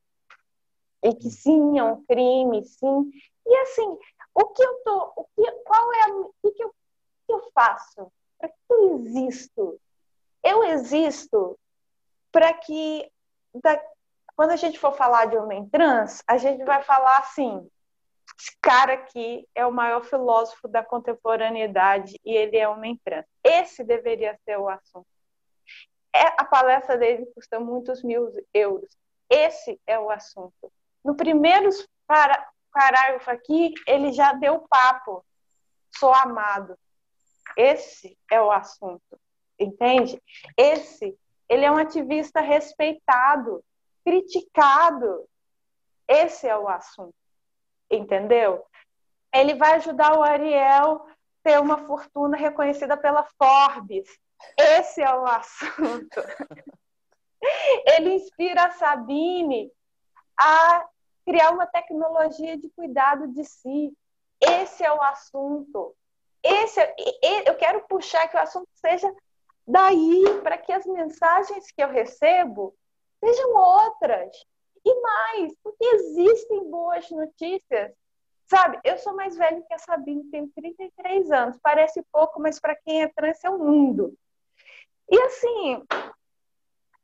[1.04, 3.12] E que sim, é um crime, sim.
[3.46, 3.98] E assim,
[4.34, 6.74] o que eu tô, o que, qual é a, o que eu, o
[7.28, 8.12] que eu faço?
[8.38, 9.80] Para que eu existo?
[10.44, 11.58] Eu existo
[12.32, 13.12] para que
[13.54, 13.80] da,
[14.36, 17.70] quando a gente for falar de homem trans, a gente vai falar assim:
[18.40, 23.26] esse cara aqui é o maior filósofo da contemporaneidade e ele é homem trans.
[23.44, 25.06] Esse deveria ser o assunto.
[26.14, 28.90] É, a palestra dele custa muitos mil euros.
[29.30, 30.72] Esse é o assunto.
[31.04, 31.70] No primeiro
[32.72, 35.26] parágrafo aqui, ele já deu papo.
[35.96, 36.78] Sou amado.
[37.58, 39.20] Esse é o assunto.
[39.60, 40.22] Entende?
[40.58, 41.18] Esse,
[41.50, 43.64] ele é um ativista respeitado
[44.04, 45.28] criticado.
[46.08, 47.16] Esse é o assunto,
[47.90, 48.66] entendeu?
[49.34, 51.06] Ele vai ajudar o Ariel
[51.44, 54.10] ter uma fortuna reconhecida pela Forbes.
[54.58, 56.22] Esse é o assunto.
[57.86, 59.72] Ele inspira a Sabine
[60.42, 60.88] a
[61.24, 63.94] criar uma tecnologia de cuidado de si.
[64.40, 65.96] Esse é o assunto.
[66.44, 69.14] Esse, é, eu quero puxar que o assunto seja
[69.68, 72.76] daí para que as mensagens que eu recebo
[73.24, 74.36] sejam outras.
[74.84, 77.94] E mais, porque existem boas notícias.
[78.48, 81.58] Sabe, eu sou mais velha que a Sabine, tenho 33 anos.
[81.62, 84.18] Parece pouco, mas para quem é trans é um mundo.
[85.10, 85.86] E assim,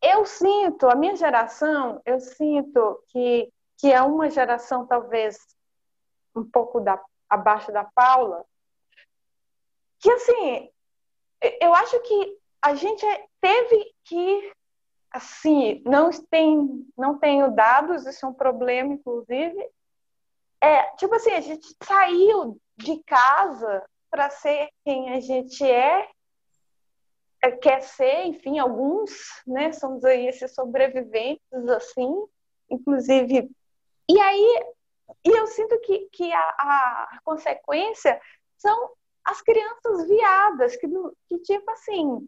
[0.02, 5.38] eu sinto, a minha geração, eu sinto que, que é uma geração talvez
[6.36, 8.46] um pouco da, abaixo da Paula,
[10.00, 10.70] que assim,
[11.60, 13.06] eu acho que a gente
[13.42, 14.54] teve que
[15.12, 19.70] assim, não tem, não tenho dados, isso é um problema, inclusive.
[20.62, 26.10] É, tipo assim, a gente saiu de casa para ser quem a gente é, é,
[27.62, 29.12] quer ser, enfim, alguns,
[29.46, 32.12] né, somos aí esses sobreviventes, assim,
[32.70, 33.50] inclusive.
[34.10, 34.66] E aí,
[35.26, 38.20] e eu sinto que, que a, a consequência
[38.58, 38.92] são
[39.24, 40.88] as crianças viadas, que,
[41.28, 42.28] que tipo assim,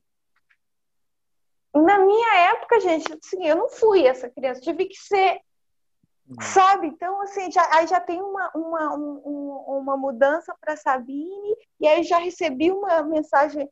[1.74, 5.40] na minha época, gente, assim, eu não fui essa criança, tive que ser,
[6.42, 6.88] sabe?
[6.88, 12.04] Então, assim, já, aí já tem uma, uma, um, uma mudança para Sabine, e aí
[12.04, 13.70] já recebi uma mensagem,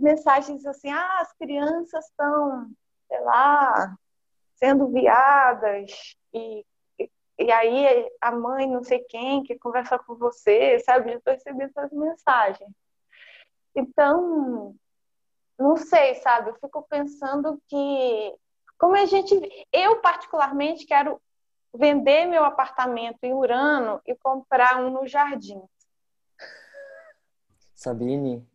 [0.00, 2.70] mensagens assim, ah, as crianças estão,
[3.08, 3.96] sei lá,
[4.56, 6.64] sendo viadas, e,
[6.98, 11.12] e, e, aí a mãe não sei quem que conversa com você, sabe?
[11.12, 12.70] Estou recebendo essas mensagens.
[13.74, 14.74] Então,
[15.58, 16.50] não sei, sabe?
[16.50, 18.34] Eu fico pensando que
[18.80, 19.38] como a gente,
[19.70, 21.20] eu particularmente quero
[21.72, 25.62] vender meu apartamento em Urano e comprar um no Jardim.
[27.74, 28.46] Sabine,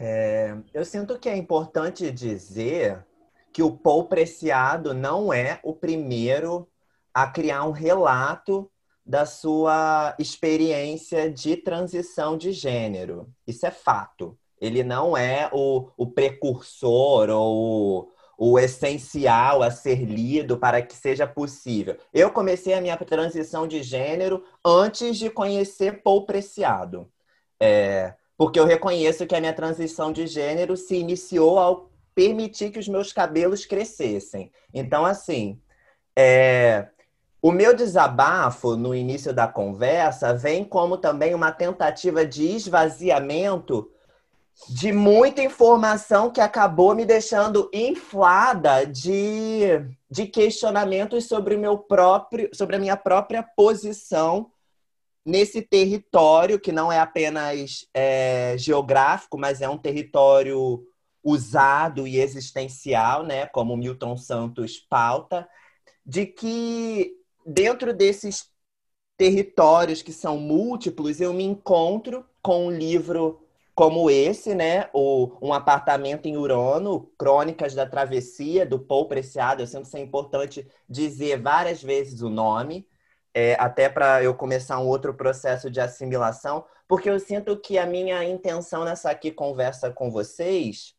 [0.00, 3.04] é, eu sinto que é importante dizer
[3.52, 6.68] que o Paul Preciado não é o primeiro
[7.12, 8.70] a criar um relato
[9.04, 13.28] da sua experiência de transição de gênero.
[13.44, 14.38] Isso é fato.
[14.60, 21.26] Ele não é o, o precursor ou o, essencial a ser lido para que seja
[21.26, 21.96] possível.
[22.14, 27.10] Eu comecei a minha transição de gênero antes de conhecer Paul Preciado.
[27.58, 32.78] É, porque eu reconheço que a minha transição de gênero se iniciou ao permitir que
[32.78, 34.52] os meus cabelos crescessem.
[34.72, 35.60] Então, assim,
[36.16, 36.86] é,
[37.42, 43.90] o meu desabafo no início da conversa vem como também uma tentativa de esvaziamento
[44.68, 52.50] de muita informação que acabou me deixando inflada de, de questionamentos sobre o meu próprio,
[52.52, 54.50] sobre a minha própria posição
[55.28, 60.82] nesse território que não é apenas é, geográfico, mas é um território
[61.22, 65.46] usado e existencial, né, como Milton Santos pauta,
[66.04, 67.12] de que
[67.44, 68.50] dentro desses
[69.18, 74.88] territórios que são múltiplos, eu me encontro com um livro como esse, né?
[74.92, 79.62] O, um apartamento em Urano, Crônicas da Travessia, do Paul Preciado.
[79.62, 82.86] Eu sempre é importante dizer várias vezes o nome,
[83.34, 87.86] é, até para eu começar um outro processo de assimilação, porque eu sinto que a
[87.86, 90.94] minha intenção nessa aqui conversa com vocês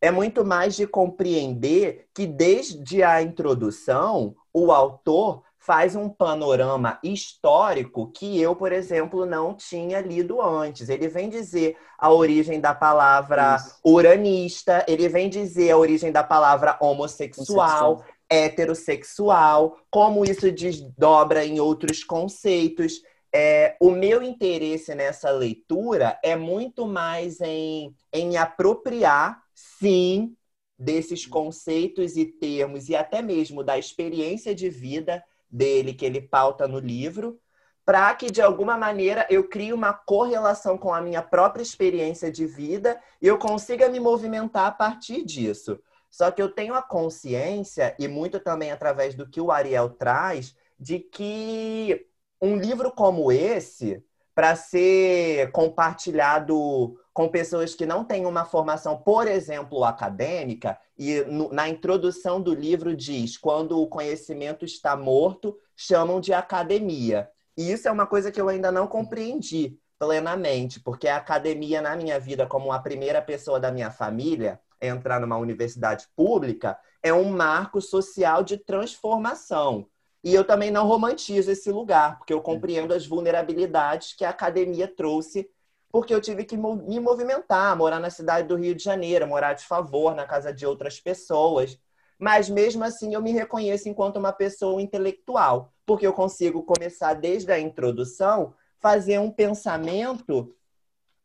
[0.00, 8.10] é muito mais de compreender que desde a introdução o autor faz um panorama histórico
[8.10, 10.88] que eu, por exemplo, não tinha lido antes.
[10.88, 13.78] Ele vem dizer a origem da palavra Isso.
[13.84, 21.60] uranista, ele vem dizer a origem da palavra homossexual, homossexual, heterossexual, como isso desdobra em
[21.60, 23.02] outros conceitos.
[23.34, 30.34] É, o meu interesse nessa leitura é muito mais em, em apropriar, sim,
[30.78, 36.66] desses conceitos e termos e até mesmo da experiência de vida dele que ele pauta
[36.66, 37.38] no livro,
[37.84, 42.46] para que de alguma maneira eu crie uma correlação com a minha própria experiência de
[42.46, 45.78] vida e eu consiga me movimentar a partir disso.
[46.12, 50.54] Só que eu tenho a consciência, e muito também através do que o Ariel traz,
[50.78, 52.06] de que
[52.38, 54.04] um livro como esse,
[54.34, 61.50] para ser compartilhado com pessoas que não têm uma formação, por exemplo, acadêmica, e no,
[61.50, 67.30] na introdução do livro diz: quando o conhecimento está morto, chamam de academia.
[67.56, 71.96] E isso é uma coisa que eu ainda não compreendi plenamente, porque a academia na
[71.96, 77.30] minha vida, como a primeira pessoa da minha família, entrar numa universidade pública, é um
[77.30, 79.86] marco social de transformação.
[80.24, 84.86] E eu também não romantizo esse lugar, porque eu compreendo as vulnerabilidades que a academia
[84.86, 85.48] trouxe
[85.92, 89.66] porque eu tive que me movimentar, morar na cidade do Rio de Janeiro, morar de
[89.66, 91.78] favor na casa de outras pessoas.
[92.18, 97.52] Mas mesmo assim eu me reconheço enquanto uma pessoa intelectual, porque eu consigo começar desde
[97.52, 100.56] a introdução fazer um pensamento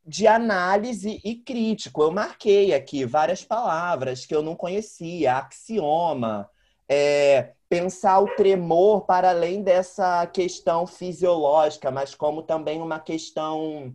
[0.07, 2.01] de análise e crítico.
[2.01, 6.49] Eu marquei aqui várias palavras que eu não conhecia, axioma,
[6.87, 13.93] é, pensar o tremor para além dessa questão fisiológica, mas como também uma questão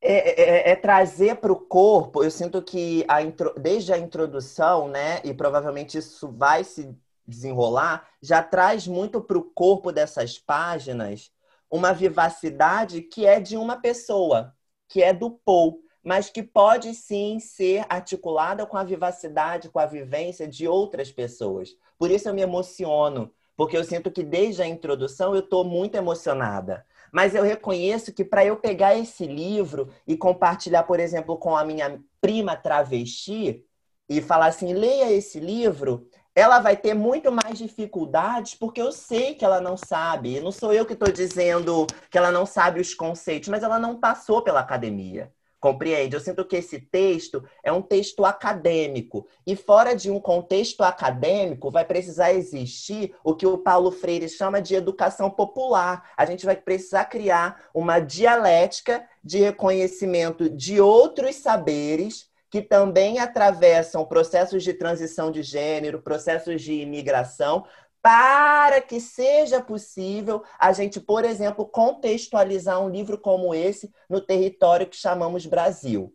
[0.00, 3.98] é, é, é, é trazer para o corpo, eu sinto que a intro, desde a
[3.98, 6.96] introdução, né, e provavelmente isso vai se
[7.26, 11.32] desenrolar, já traz muito para o corpo dessas páginas
[11.70, 14.54] uma vivacidade que é de uma pessoa,
[14.88, 19.86] que é do Paul, mas que pode sim ser articulada com a vivacidade, com a
[19.86, 21.76] vivência de outras pessoas.
[21.98, 25.96] Por isso eu me emociono, porque eu sinto que desde a introdução eu estou muito
[25.96, 26.86] emocionada.
[27.12, 31.64] Mas eu reconheço que para eu pegar esse livro e compartilhar, por exemplo, com a
[31.64, 33.64] minha prima travesti
[34.08, 36.06] e falar assim, leia esse livro,
[36.38, 40.38] ela vai ter muito mais dificuldades porque eu sei que ela não sabe.
[40.38, 43.98] Não sou eu que estou dizendo que ela não sabe os conceitos, mas ela não
[43.98, 45.32] passou pela academia.
[45.58, 46.14] Compreende?
[46.14, 49.26] Eu sinto que esse texto é um texto acadêmico.
[49.44, 54.62] E fora de um contexto acadêmico, vai precisar existir o que o Paulo Freire chama
[54.62, 56.12] de educação popular.
[56.16, 64.04] A gente vai precisar criar uma dialética de reconhecimento de outros saberes que também atravessam
[64.04, 67.64] processos de transição de gênero, processos de imigração,
[68.00, 74.86] para que seja possível a gente, por exemplo, contextualizar um livro como esse no território
[74.86, 76.12] que chamamos Brasil.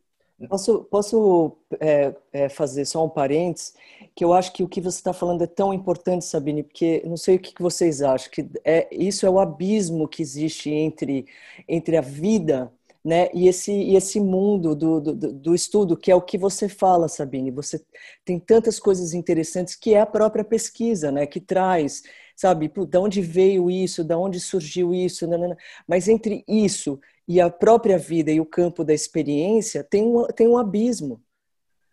[0.50, 3.74] Posso, posso é, é, fazer só um parênteses,
[4.16, 7.16] que eu acho que o que você está falando é tão importante, Sabine, porque não
[7.16, 11.28] sei o que vocês acham, que é, isso é o abismo que existe entre,
[11.68, 12.72] entre a vida
[13.04, 13.30] né?
[13.34, 17.10] E esse, e esse mundo do, do, do, estudo, que é o que você fala,
[17.10, 17.84] Sabine, você
[18.24, 21.26] tem tantas coisas interessantes que é a própria pesquisa, né?
[21.26, 22.04] Que traz,
[22.36, 25.58] sabe, de onde veio isso, de onde surgiu isso, nanana.
[25.86, 30.47] mas entre isso e a própria vida e o campo da experiência tem um, tem
[30.47, 31.22] um abismo,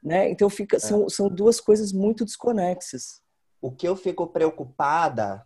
[0.02, 0.30] né?
[0.30, 0.80] Então fica, é.
[0.80, 3.20] são, são duas coisas muito desconexas.
[3.60, 5.44] O que eu fico preocupada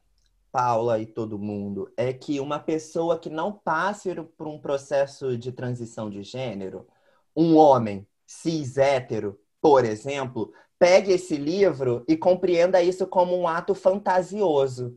[0.55, 5.51] Paula e todo mundo, é que uma pessoa que não passe por um processo de
[5.51, 6.87] transição de gênero,
[7.35, 13.75] um homem cis hétero, por exemplo, pegue esse livro e compreenda isso como um ato
[13.75, 14.97] fantasioso.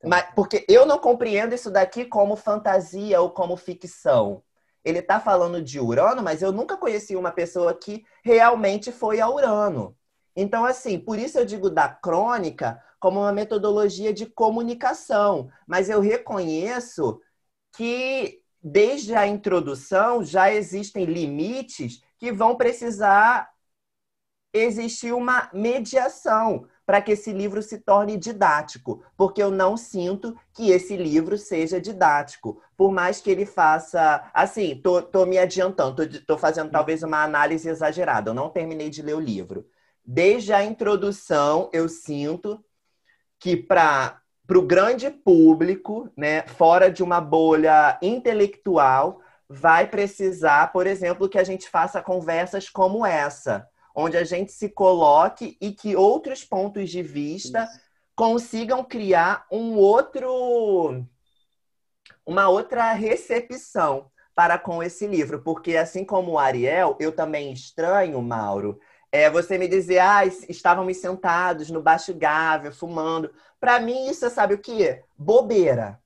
[0.00, 0.08] Tá.
[0.08, 4.42] Mas, porque eu não compreendo isso daqui como fantasia ou como ficção.
[4.84, 9.30] Ele está falando de Urano, mas eu nunca conheci uma pessoa que realmente foi a
[9.30, 9.96] Urano.
[10.34, 16.00] Então, assim, por isso eu digo da crônica como uma metodologia de comunicação, mas eu
[16.00, 17.20] reconheço
[17.72, 23.50] que desde a introdução já existem limites que vão precisar
[24.52, 30.70] existir uma mediação para que esse livro se torne didático, porque eu não sinto que
[30.70, 36.20] esse livro seja didático, por mais que ele faça, assim, tô, tô me adiantando, tô,
[36.26, 39.66] tô fazendo talvez uma análise exagerada, eu não terminei de ler o livro,
[40.04, 42.64] desde a introdução, eu sinto
[43.38, 50.86] que para para o grande público, né, fora de uma bolha intelectual, vai precisar, por
[50.86, 55.94] exemplo, que a gente faça conversas como essa, onde a gente se coloque e que
[55.94, 57.80] outros pontos de vista Isso.
[58.16, 61.04] consigam criar um outro
[62.24, 68.22] uma outra recepção para com esse livro, porque assim como o Ariel, eu também estranho,
[68.22, 68.78] Mauro,
[69.10, 73.30] é você me dizer, ah, estávamos sentados no baixo gávea, fumando.
[73.58, 75.02] Para mim, isso é, sabe o quê?
[75.16, 75.98] Bobeira.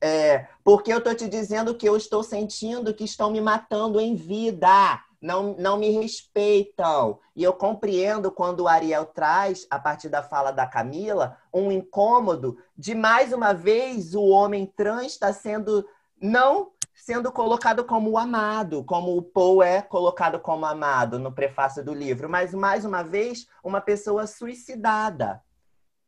[0.00, 4.14] É, porque eu estou te dizendo que eu estou sentindo que estão me matando em
[4.14, 5.00] vida.
[5.20, 7.18] Não, não me respeitam.
[7.34, 12.58] E eu compreendo quando o Ariel traz, a partir da fala da Camila, um incômodo
[12.76, 15.86] de mais uma vez o homem trans está sendo
[16.20, 21.84] não sendo colocado como o amado, como o Paul é colocado como amado no prefácio
[21.84, 25.42] do livro, mas mais uma vez uma pessoa suicidada.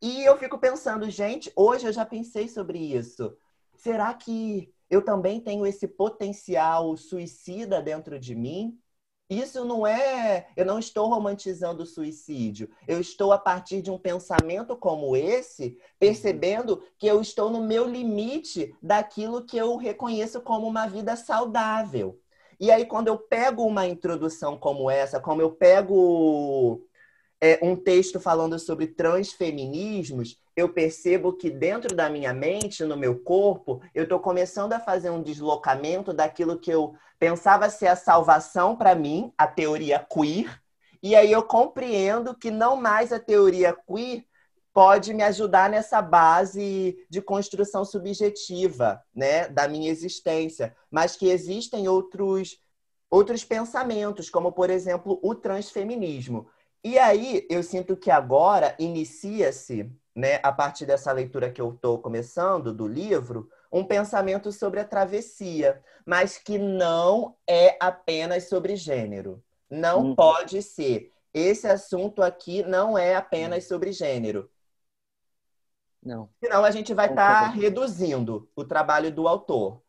[0.01, 3.37] E eu fico pensando, gente, hoje eu já pensei sobre isso.
[3.75, 8.77] Será que eu também tenho esse potencial suicida dentro de mim?
[9.29, 10.47] Isso não é.
[10.55, 12.69] Eu não estou romantizando o suicídio.
[12.87, 17.87] Eu estou, a partir de um pensamento como esse, percebendo que eu estou no meu
[17.87, 22.19] limite daquilo que eu reconheço como uma vida saudável.
[22.59, 26.83] E aí, quando eu pego uma introdução como essa, como eu pego
[27.41, 33.19] é, um texto falando sobre transfeminismos, eu percebo que dentro da minha mente, no meu
[33.19, 38.75] corpo, eu estou começando a fazer um deslocamento daquilo que eu pensava ser a salvação
[38.75, 40.59] para mim, a teoria queer,
[41.01, 44.25] e aí eu compreendo que não mais a teoria queer
[44.73, 51.87] pode me ajudar nessa base de construção subjetiva, né, da minha existência, mas que existem
[51.87, 52.57] outros
[53.09, 56.47] outros pensamentos, como por exemplo o transfeminismo.
[56.83, 61.99] E aí eu sinto que agora inicia-se né, a partir dessa leitura que eu estou
[61.99, 69.43] começando do livro, um pensamento sobre a travessia, mas que não é apenas sobre gênero.
[69.69, 70.15] Não hum.
[70.15, 71.11] pode ser.
[71.33, 74.49] Esse assunto aqui não é apenas sobre gênero.
[76.03, 76.29] Não.
[76.43, 79.81] Senão a gente vai estar tá reduzindo o trabalho do autor.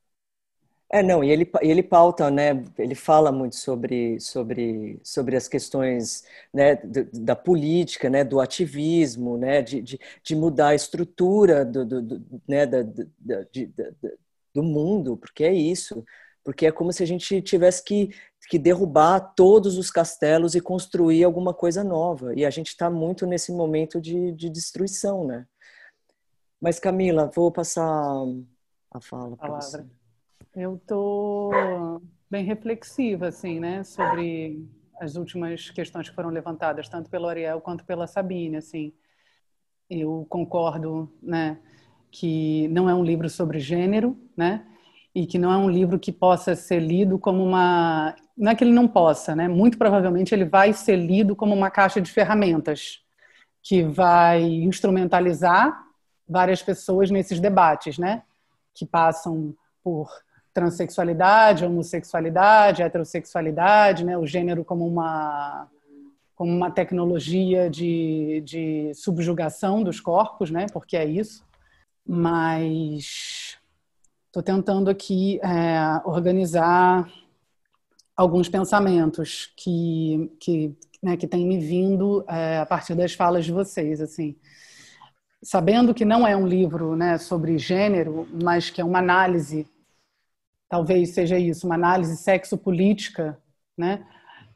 [0.92, 6.24] É, não, e ele, ele pauta, né, ele fala muito sobre, sobre, sobre as questões
[6.52, 6.74] né,
[7.12, 12.42] da política, né, do ativismo, né, de, de, de mudar a estrutura do, do, do
[12.46, 13.72] né, da, da, de,
[14.52, 16.04] do mundo, porque é isso,
[16.42, 18.10] porque é como se a gente tivesse que,
[18.48, 23.26] que derrubar todos os castelos e construir alguma coisa nova, e a gente está muito
[23.26, 25.46] nesse momento de, de destruição, né.
[26.60, 27.86] Mas Camila, vou passar
[28.90, 29.99] a fala para você.
[30.54, 34.68] Eu estou bem reflexiva, assim, né, sobre
[35.00, 38.92] as últimas questões que foram levantadas, tanto pelo Ariel quanto pela Sabine, assim.
[39.88, 41.58] Eu concordo, né,
[42.10, 44.66] que não é um livro sobre gênero, né,
[45.14, 48.64] e que não é um livro que possa ser lido como uma, não é que
[48.64, 53.04] ele não possa, né, muito provavelmente ele vai ser lido como uma caixa de ferramentas
[53.62, 55.80] que vai instrumentalizar
[56.28, 58.24] várias pessoas nesses debates, né,
[58.74, 60.10] que passam por
[60.52, 65.68] transexualidade, homossexualidade, heterossexualidade, né, o gênero como uma
[66.34, 71.44] como uma tecnologia de, de subjugação dos corpos, né, porque é isso.
[72.06, 73.58] Mas
[74.26, 77.06] estou tentando aqui é, organizar
[78.16, 83.52] alguns pensamentos que que né, que têm me vindo é, a partir das falas de
[83.52, 84.36] vocês, assim.
[85.42, 89.66] Sabendo que não é um livro né, sobre gênero, mas que é uma análise
[90.70, 93.36] talvez seja isso, uma análise sexo-política,
[93.76, 94.06] né?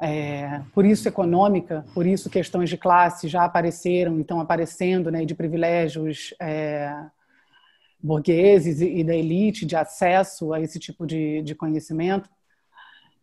[0.01, 5.25] É, por isso econômica, por isso questões de classe já apareceram e estão aparecendo, né,
[5.25, 6.93] de privilégios é,
[8.03, 12.29] burgueses e da elite de acesso a esse tipo de, de conhecimento.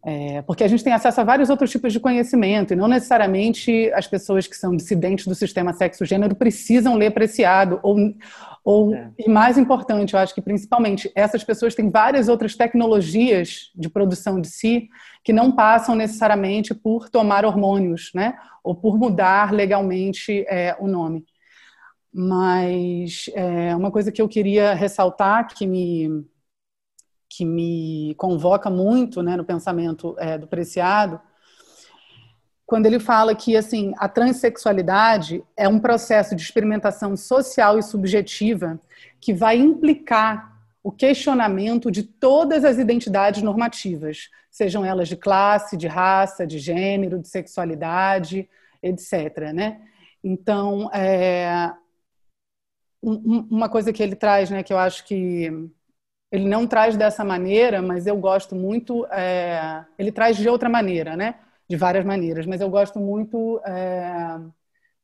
[0.03, 3.91] É, porque a gente tem acesso a vários outros tipos de conhecimento, e não necessariamente
[3.93, 7.79] as pessoas que são dissidentes do sistema sexo-gênero precisam ler Preciado.
[7.83, 7.97] Ou,
[8.63, 9.11] ou, é.
[9.19, 14.41] E mais importante, eu acho que principalmente essas pessoas têm várias outras tecnologias de produção
[14.41, 14.89] de si
[15.23, 18.33] que não passam necessariamente por tomar hormônios, né?
[18.63, 21.25] ou por mudar legalmente é, o nome.
[22.13, 26.25] Mas é, uma coisa que eu queria ressaltar que me
[27.33, 31.17] que me convoca muito né, no pensamento é, do Preciado,
[32.65, 38.77] quando ele fala que assim a transexualidade é um processo de experimentação social e subjetiva
[39.21, 45.87] que vai implicar o questionamento de todas as identidades normativas, sejam elas de classe, de
[45.87, 48.49] raça, de gênero, de sexualidade,
[48.83, 49.53] etc.
[49.53, 49.79] Né?
[50.21, 51.71] Então, é,
[53.01, 55.71] uma coisa que ele traz, né, que eu acho que
[56.31, 59.05] ele não traz dessa maneira, mas eu gosto muito.
[59.07, 61.35] É, ele traz de outra maneira, né?
[61.67, 64.39] De várias maneiras, mas eu gosto muito é,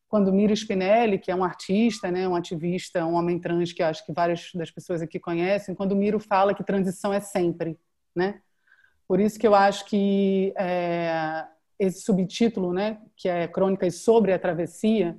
[0.07, 4.05] quando Miro Spinelli, que é um artista, né, um ativista, um homem trans que acho
[4.05, 7.77] que várias das pessoas aqui conhecem, quando Miro fala que transição é sempre,
[8.15, 8.41] né?
[9.07, 11.45] Por isso que eu acho que é,
[11.79, 15.17] esse subtítulo, né, que é Crônicas sobre a Travessia,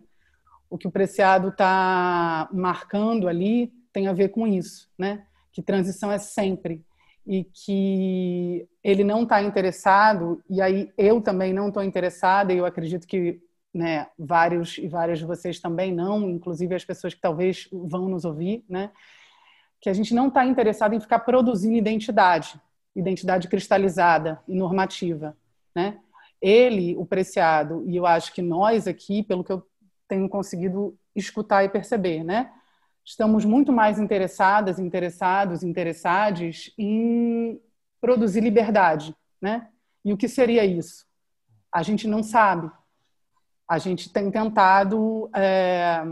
[0.70, 5.26] o que o Preciado está marcando ali tem a ver com isso, né?
[5.58, 6.84] Que transição é sempre
[7.26, 12.64] e que ele não está interessado e aí eu também não estou interessada e eu
[12.64, 13.40] acredito que
[13.74, 18.24] né, vários e várias de vocês também não, inclusive as pessoas que talvez vão nos
[18.24, 18.92] ouvir, né?
[19.80, 22.54] Que a gente não está interessado em ficar produzindo identidade,
[22.94, 25.36] identidade cristalizada e normativa,
[25.74, 25.98] né?
[26.40, 29.66] Ele, o Preciado, e eu acho que nós aqui, pelo que eu
[30.06, 32.48] tenho conseguido escutar e perceber, né?
[33.08, 37.58] Estamos muito mais interessadas, interessados, interessados em
[38.02, 39.70] produzir liberdade, né?
[40.04, 41.06] E o que seria isso?
[41.72, 42.70] A gente não sabe.
[43.66, 46.04] A gente tem tentado é,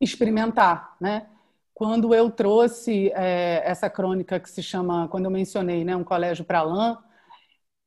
[0.00, 1.28] experimentar, né?
[1.74, 6.42] Quando eu trouxe é, essa crônica que se chama, quando eu mencionei, né, um colégio
[6.42, 6.98] para lã,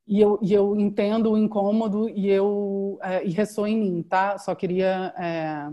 [0.07, 4.37] e eu, e eu entendo o incômodo e eu é, e ressoa em mim, tá?
[4.37, 5.71] Só queria é,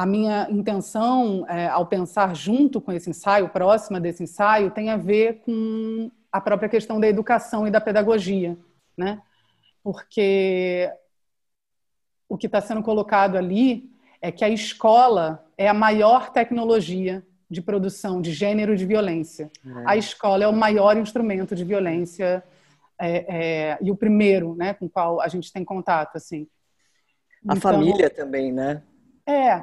[0.00, 4.96] a minha intenção é, ao pensar junto com esse ensaio, próxima desse ensaio, tem a
[4.96, 8.56] ver com a própria questão da educação e da pedagogia,
[8.96, 9.20] né?
[9.84, 10.90] Porque
[12.26, 13.90] o que está sendo colocado ali
[14.22, 19.50] é que a escola é a maior tecnologia de produção de gênero de violência.
[19.66, 19.82] É.
[19.84, 22.42] A escola é o maior instrumento de violência
[22.98, 26.48] é, é, e o primeiro, né, com o qual a gente tem contato, assim.
[27.46, 28.82] A então, família também, né?
[29.26, 29.62] É,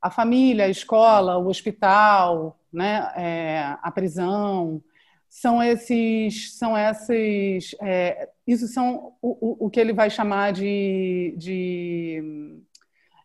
[0.00, 4.82] a família, a escola, o hospital, né, é, a prisão,
[5.28, 12.62] são esses, são esses, é, isso são o, o, que ele vai chamar de, de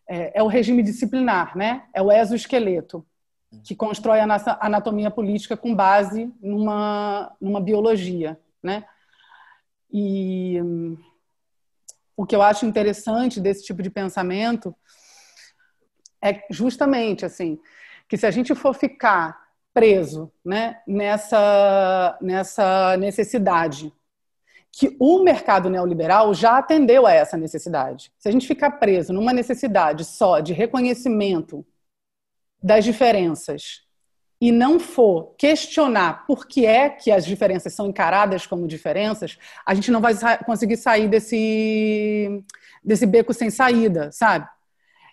[0.06, 1.84] é, é, o regime disciplinar, né?
[1.94, 3.04] É o exoesqueleto
[3.62, 8.84] que constrói a nossa anatomia política com base numa, numa biologia, né?
[9.90, 10.98] E hum,
[12.16, 14.74] o que eu acho interessante desse tipo de pensamento
[16.24, 17.60] é justamente assim
[18.08, 23.92] que se a gente for ficar preso né, nessa, nessa necessidade
[24.70, 28.12] que o mercado neoliberal já atendeu a essa necessidade.
[28.18, 31.64] Se a gente ficar preso numa necessidade só de reconhecimento
[32.62, 33.82] das diferenças
[34.40, 39.74] e não for questionar por que é que as diferenças são encaradas como diferenças, a
[39.74, 40.14] gente não vai
[40.44, 42.42] conseguir sair desse,
[42.82, 44.48] desse beco sem saída, sabe?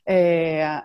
[0.05, 0.83] É,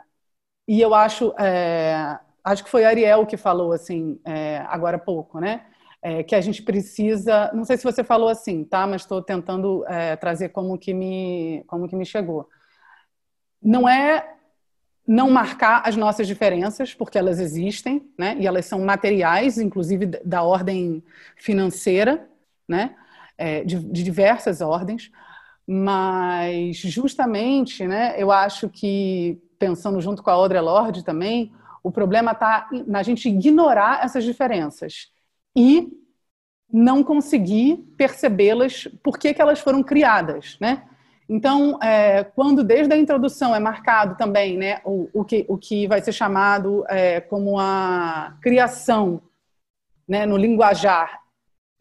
[0.67, 5.39] e eu acho, é, acho que foi Ariel que falou assim, é, agora há pouco,
[5.39, 5.67] né?
[6.03, 8.87] É, que a gente precisa, não sei se você falou assim, tá?
[8.87, 12.49] Mas estou tentando é, trazer como que me, como que me chegou.
[13.63, 14.37] Não é
[15.07, 18.37] não marcar as nossas diferenças, porque elas existem, né?
[18.41, 21.03] E elas são materiais, inclusive da ordem
[21.37, 22.29] financeira,
[22.69, 22.97] né?
[23.39, 25.11] É, de, de, diversas ordens,
[25.67, 28.15] mas justamente, né?
[28.17, 31.53] Eu acho que pensando junto com a Audre Lorde também,
[31.83, 35.13] o problema está na gente ignorar essas diferenças
[35.55, 35.89] e
[36.73, 40.83] não conseguir percebê-las, por que, elas foram criadas, né?
[41.29, 45.87] Então, é, quando desde a introdução é marcado também né, o, o, que, o que
[45.87, 49.23] vai ser chamado é, como a criação
[50.09, 51.21] né, no linguajar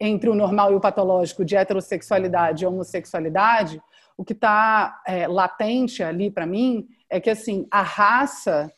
[0.00, 3.80] entre o normal e o patológico de heterossexualidade e homossexualidade,
[4.16, 8.72] o que está é, latente ali para mim é que assim a raça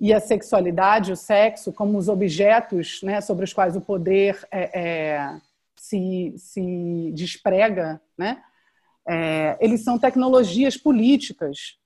[0.00, 4.80] e a sexualidade, o sexo, como os objetos né, sobre os quais o poder é,
[4.80, 5.40] é,
[5.76, 8.42] se, se desprega, né,
[9.06, 11.78] é, eles são tecnologias políticas.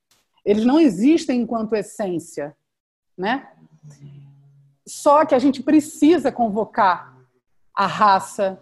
[0.44, 2.56] Eles não existem enquanto essência,
[3.16, 3.48] né?
[4.86, 7.16] Só que a gente precisa convocar
[7.74, 8.60] a raça,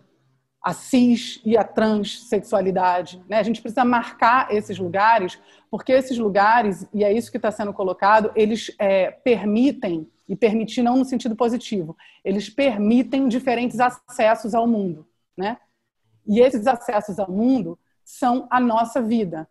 [0.65, 3.23] a cis e a transexualidade.
[3.29, 3.37] Né?
[3.37, 5.39] A gente precisa marcar esses lugares,
[5.71, 10.83] porque esses lugares, e é isso que está sendo colocado, eles é, permitem, e permitir
[10.83, 11.95] não no sentido positivo,
[12.25, 15.07] eles permitem diferentes acessos ao mundo.
[15.37, 15.59] Né?
[16.27, 19.47] E esses acessos ao mundo são a nossa vida,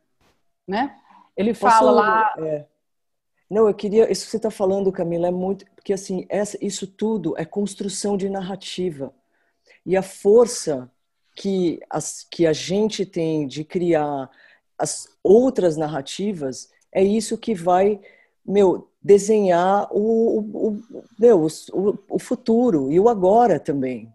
[0.68, 0.95] né?
[1.38, 2.34] Ele fala lá.
[2.39, 2.66] É...
[3.49, 4.11] Não, eu queria.
[4.11, 5.66] Isso que você está falando, Camila, é muito.
[5.76, 9.14] Porque, assim, essa, isso tudo é construção de narrativa.
[9.86, 10.91] E a força
[11.36, 14.29] que, as, que a gente tem de criar
[14.77, 17.99] as outras narrativas é isso que vai
[18.45, 24.11] meu, desenhar o, o, o, meu, o, o futuro e o agora também.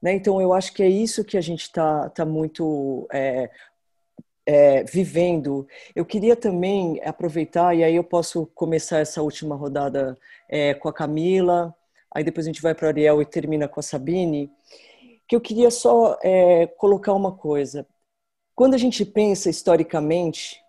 [0.00, 0.14] Né?
[0.14, 3.50] Então, eu acho que é isso que a gente está tá muito é,
[4.46, 5.66] é, vivendo.
[5.94, 10.16] Eu queria também aproveitar, e aí eu posso começar essa última rodada
[10.48, 11.74] é, com a Camila,
[12.10, 14.50] aí depois a gente vai para o Ariel e termina com a Sabine,
[15.28, 17.86] que eu queria só é, colocar uma coisa.
[18.54, 20.60] Quando a gente pensa historicamente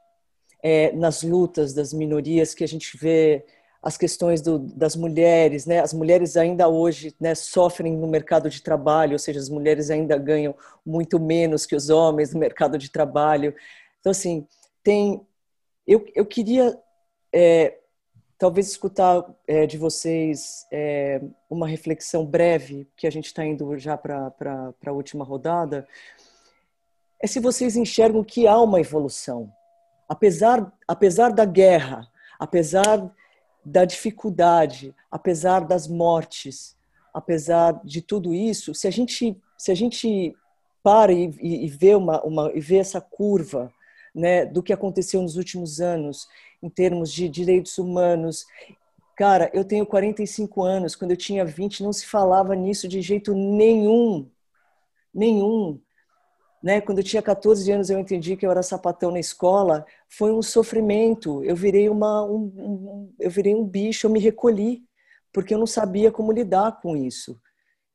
[0.64, 3.46] é, nas lutas das minorias, que a gente vê
[3.86, 5.80] as questões do, das mulheres, né?
[5.80, 10.18] As mulheres ainda hoje né, sofrem no mercado de trabalho, ou seja, as mulheres ainda
[10.18, 13.54] ganham muito menos que os homens no mercado de trabalho.
[14.00, 14.48] Então, assim,
[14.84, 15.22] tem.
[15.86, 16.76] Eu, eu queria
[17.32, 17.78] é,
[18.38, 23.98] talvez escutar é, de vocês é, uma reflexão breve, que a gente está indo já
[23.98, 24.34] para
[24.86, 25.88] a última rodada,
[27.22, 29.52] é se vocês enxergam que há uma evolução.
[30.08, 32.08] Apesar, apesar da guerra,
[32.38, 33.12] apesar
[33.64, 36.78] da dificuldade, apesar das mortes,
[37.14, 40.36] apesar de tudo isso, se a gente se a gente
[40.84, 43.72] para e, e, e vê uma, uma e vê essa curva
[44.16, 46.28] né, do que aconteceu nos últimos anos
[46.64, 48.46] em termos de direitos humanos.
[49.18, 53.36] Cara, eu tenho 45 anos, quando eu tinha 20 não se falava nisso de jeito
[53.36, 54.30] nenhum.
[55.14, 55.80] Nenhum
[56.66, 56.82] né?
[56.82, 60.42] Quando eu tinha 14 anos eu entendi que eu era sapatão na escola, foi um
[60.42, 61.44] sofrimento.
[61.44, 64.84] Eu virei uma um, um, eu virei um bicho, eu me recolhi
[65.32, 67.40] porque eu não sabia como lidar com isso.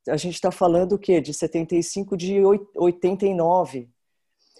[0.08, 1.20] A gente está falando o quê?
[1.20, 2.40] De 75, de
[2.76, 3.90] 89.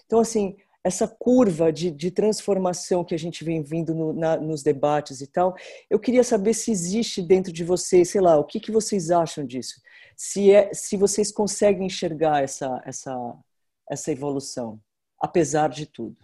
[0.05, 4.63] Então, assim, essa curva de, de transformação que a gente vem vindo no, na, nos
[4.63, 5.55] debates e tal,
[5.89, 9.45] eu queria saber se existe dentro de vocês, sei lá, o que, que vocês acham
[9.45, 9.79] disso?
[10.15, 13.15] Se, é, se vocês conseguem enxergar essa, essa,
[13.89, 14.79] essa evolução,
[15.19, 16.17] apesar de tudo?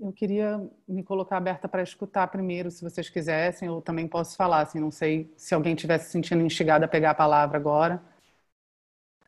[0.00, 4.62] Eu queria me colocar aberta para escutar primeiro, se vocês quisessem, eu também posso falar,
[4.62, 8.02] assim, não sei se alguém tivesse se sentindo instigado a pegar a palavra agora.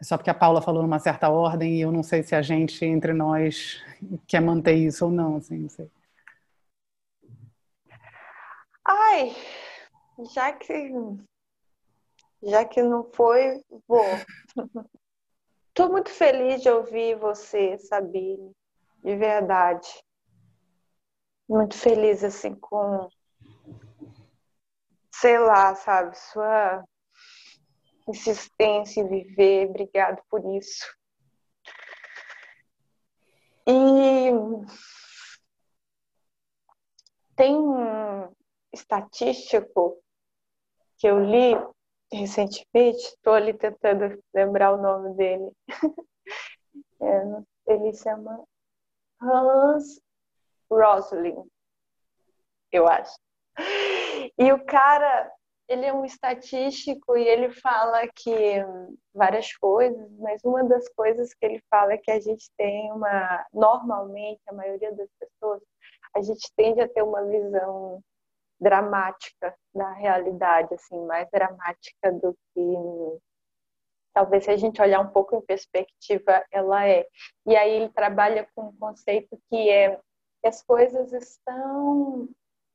[0.05, 2.85] Só porque a Paula falou numa certa ordem e eu não sei se a gente,
[2.85, 3.83] entre nós,
[4.27, 5.91] quer manter isso ou não, assim, não sei.
[8.87, 9.35] Ai,
[10.35, 10.93] já que
[12.43, 14.05] já que não foi, vou.
[15.69, 18.53] Estou muito feliz de ouvir você, Sabine,
[19.03, 19.89] de verdade.
[21.49, 23.09] Muito feliz, assim, com,
[25.15, 26.85] sei lá, sabe, sua
[28.09, 29.69] insistência em viver.
[29.69, 30.85] Obrigado por isso.
[33.67, 34.31] E
[37.37, 38.31] tem um
[38.73, 39.99] estatístico
[40.99, 41.55] que eu li
[42.13, 45.51] recentemente, estou ali tentando lembrar o nome dele.
[47.01, 48.45] É, ele se chama
[49.21, 50.01] Hans
[50.71, 51.37] Rosling,
[52.73, 53.15] eu acho.
[54.39, 55.31] E o cara,
[55.69, 58.33] ele é um estatístico e ele fala que
[59.15, 63.47] várias coisas, mas uma das coisas que ele fala é que a gente tem uma,
[63.53, 65.63] normalmente, a maioria das pessoas,
[66.15, 68.01] a gente tende a ter uma visão
[68.61, 73.21] dramática da realidade, assim, mais dramática do que
[74.15, 77.05] talvez se a gente olhar um pouco em perspectiva, ela é.
[77.47, 79.99] E aí ele trabalha com um conceito que é
[80.41, 82.29] que as coisas estão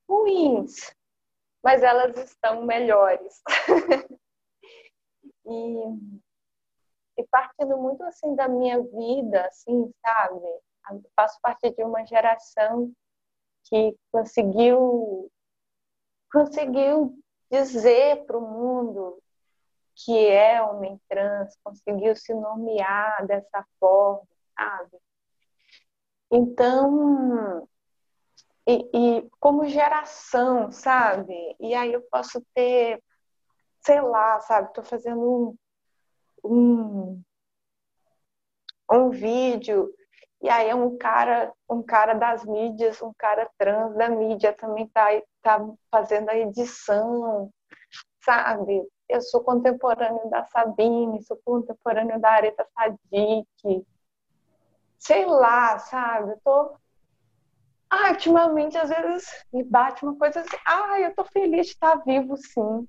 [0.09, 0.91] ruins,
[1.63, 3.41] mas elas estão melhores.
[5.45, 5.83] e,
[7.17, 10.45] e partindo muito assim da minha vida, assim, sabe?
[10.91, 12.91] Eu faço parte de uma geração
[13.65, 15.31] que conseguiu
[16.31, 17.17] conseguiu
[17.51, 19.21] dizer para o mundo
[19.95, 24.25] que é homem trans, conseguiu se nomear dessa forma,
[24.57, 24.97] sabe?
[26.31, 27.67] Então,
[28.69, 31.33] e, e, como geração, sabe?
[31.59, 33.01] E aí eu posso ter,
[33.81, 34.67] sei lá, sabe?
[34.67, 35.57] Estou fazendo
[36.43, 37.23] um, um,
[38.91, 39.91] um vídeo
[40.41, 44.87] e aí é um cara, um cara das mídias, um cara trans da mídia também
[44.89, 45.07] tá,
[45.41, 45.59] tá
[45.89, 47.51] fazendo a edição,
[48.23, 48.87] sabe?
[49.09, 53.87] Eu sou contemporâneo da Sabine, sou contemporâneo da Areta Sadik,
[54.99, 56.33] sei lá, sabe?
[56.33, 56.77] Eu tô
[57.89, 61.95] ah, ultimamente, às vezes, me bate uma coisa assim, ah, eu tô feliz de estar
[62.05, 62.87] vivo, sim,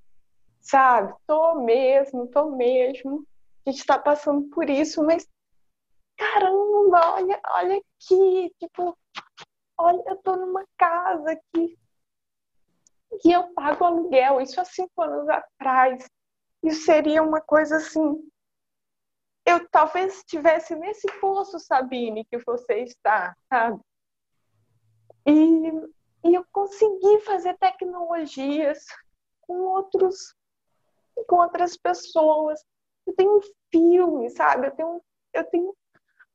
[0.60, 1.14] sabe?
[1.26, 3.24] Tô mesmo, tô mesmo.
[3.66, 5.26] A gente tá passando por isso, mas
[6.16, 8.96] caramba, olha, olha aqui, tipo,
[9.78, 11.78] olha, eu tô numa casa aqui
[13.24, 16.06] e eu pago aluguel, isso há cinco anos atrás.
[16.62, 18.28] Isso seria uma coisa assim.
[19.44, 23.80] Eu talvez estivesse nesse poço, Sabine, que você está, sabe?
[25.26, 25.70] E
[26.22, 28.84] E eu consegui fazer tecnologias
[29.40, 30.34] com outros
[31.26, 32.64] com outras pessoas.
[33.06, 33.40] Eu tenho
[33.70, 34.68] filme, sabe?
[34.68, 35.02] Eu tenho,
[35.34, 35.76] eu tenho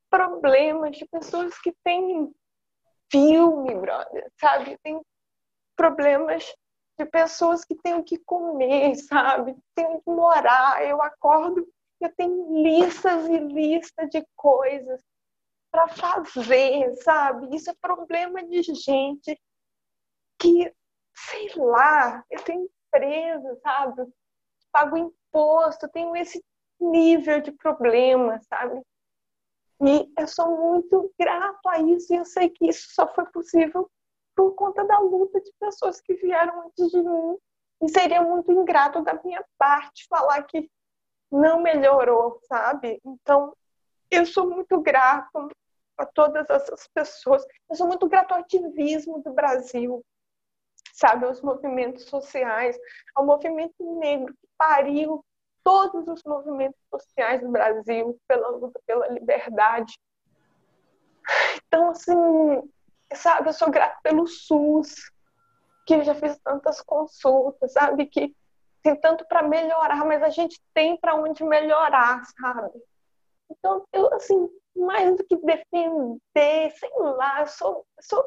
[0.10, 2.34] problemas de pessoas que têm
[3.12, 4.74] filme, brother, sabe?
[4.74, 5.06] Eu tenho
[5.76, 6.46] problemas
[6.98, 9.56] de pessoas que têm o que comer, sabe?
[9.74, 10.84] Tenho que morar.
[10.86, 11.68] Eu acordo,
[12.00, 15.02] eu tenho listas e listas de coisas
[15.76, 17.54] para fazer, sabe?
[17.54, 19.38] Isso é problema de gente
[20.40, 20.74] que,
[21.14, 24.08] sei lá, eu tenho empresa, sabe?
[24.72, 26.44] Pago imposto, tenho esse
[26.80, 28.82] nível de problema, sabe?
[29.82, 33.90] E eu sou muito grato a isso e eu sei que isso só foi possível
[34.34, 37.38] por conta da luta de pessoas que vieram antes de mim.
[37.82, 40.70] E seria muito ingrato da minha parte falar que
[41.30, 43.02] não melhorou, sabe?
[43.04, 43.54] Então,
[44.10, 45.50] eu sou muito grato
[45.98, 47.46] a todas essas pessoas.
[47.70, 50.04] Eu sou muito grato ao ativismo do Brasil,
[50.94, 51.26] sabe?
[51.26, 52.78] Aos movimentos sociais,
[53.16, 55.24] ao movimento negro que pariu
[55.64, 59.98] todos os movimentos sociais do Brasil pela luta pela liberdade.
[61.68, 62.72] Então, assim,
[63.14, 65.12] sabe, eu sou grata pelo SUS,
[65.88, 68.36] que eu já fiz tantas consultas, sabe, que
[68.84, 72.80] tem tanto para melhorar, mas a gente tem para onde melhorar, sabe?
[73.50, 78.24] Então, eu, assim, mais do que defender, sei lá, sou, sou,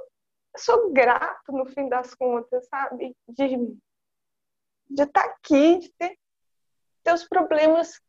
[0.56, 3.14] sou grato no fim das contas, sabe?
[3.28, 3.78] De
[4.90, 6.18] de estar tá aqui, de ter,
[7.02, 8.00] ter os problemas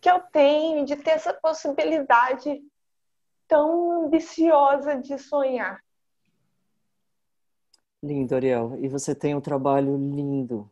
[0.00, 2.62] que eu tenho, de ter essa possibilidade
[3.46, 5.82] tão ambiciosa de sonhar.
[8.02, 8.76] Lindo, Ariel.
[8.78, 10.70] E você tem um trabalho lindo.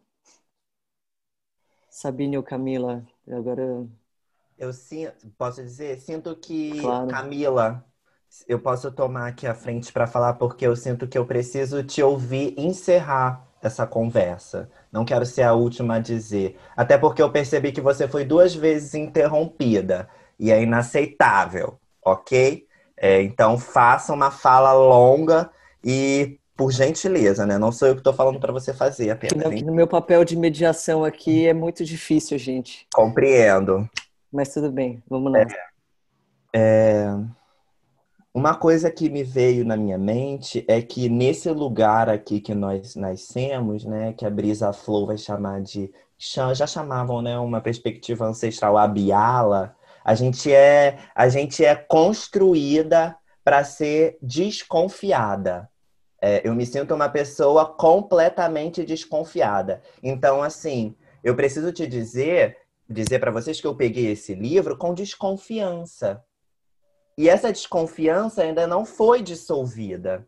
[1.88, 3.86] Sabine ou Camila, agora.
[4.58, 7.08] Eu sinto, posso dizer, sinto que claro.
[7.08, 7.84] Camila,
[8.48, 12.02] eu posso tomar aqui a frente para falar porque eu sinto que eu preciso te
[12.02, 14.70] ouvir encerrar essa conversa.
[14.92, 18.54] Não quero ser a última a dizer, até porque eu percebi que você foi duas
[18.54, 22.66] vezes interrompida e é inaceitável, ok?
[22.96, 25.50] É, então faça uma fala longa
[25.82, 27.58] e por gentileza, né?
[27.58, 29.60] Não sou eu que estou falando para você fazer apenas.
[29.60, 32.86] No, no meu papel de mediação aqui é muito difícil, gente.
[32.94, 33.88] Compreendo.
[34.34, 35.42] Mas tudo bem, vamos lá.
[35.42, 35.46] É,
[36.52, 37.06] é,
[38.34, 42.96] uma coisa que me veio na minha mente é que nesse lugar aqui que nós
[42.96, 48.76] nascemos, né, que a Brisa Flow vai chamar de já chamavam, né, uma perspectiva ancestral
[48.76, 55.70] abiala, a gente é a gente é construída para ser desconfiada.
[56.20, 59.80] É, eu me sinto uma pessoa completamente desconfiada.
[60.02, 62.56] Então, assim, eu preciso te dizer,
[62.88, 66.22] dizer para vocês que eu peguei esse livro com desconfiança.
[67.16, 70.26] E essa desconfiança ainda não foi dissolvida.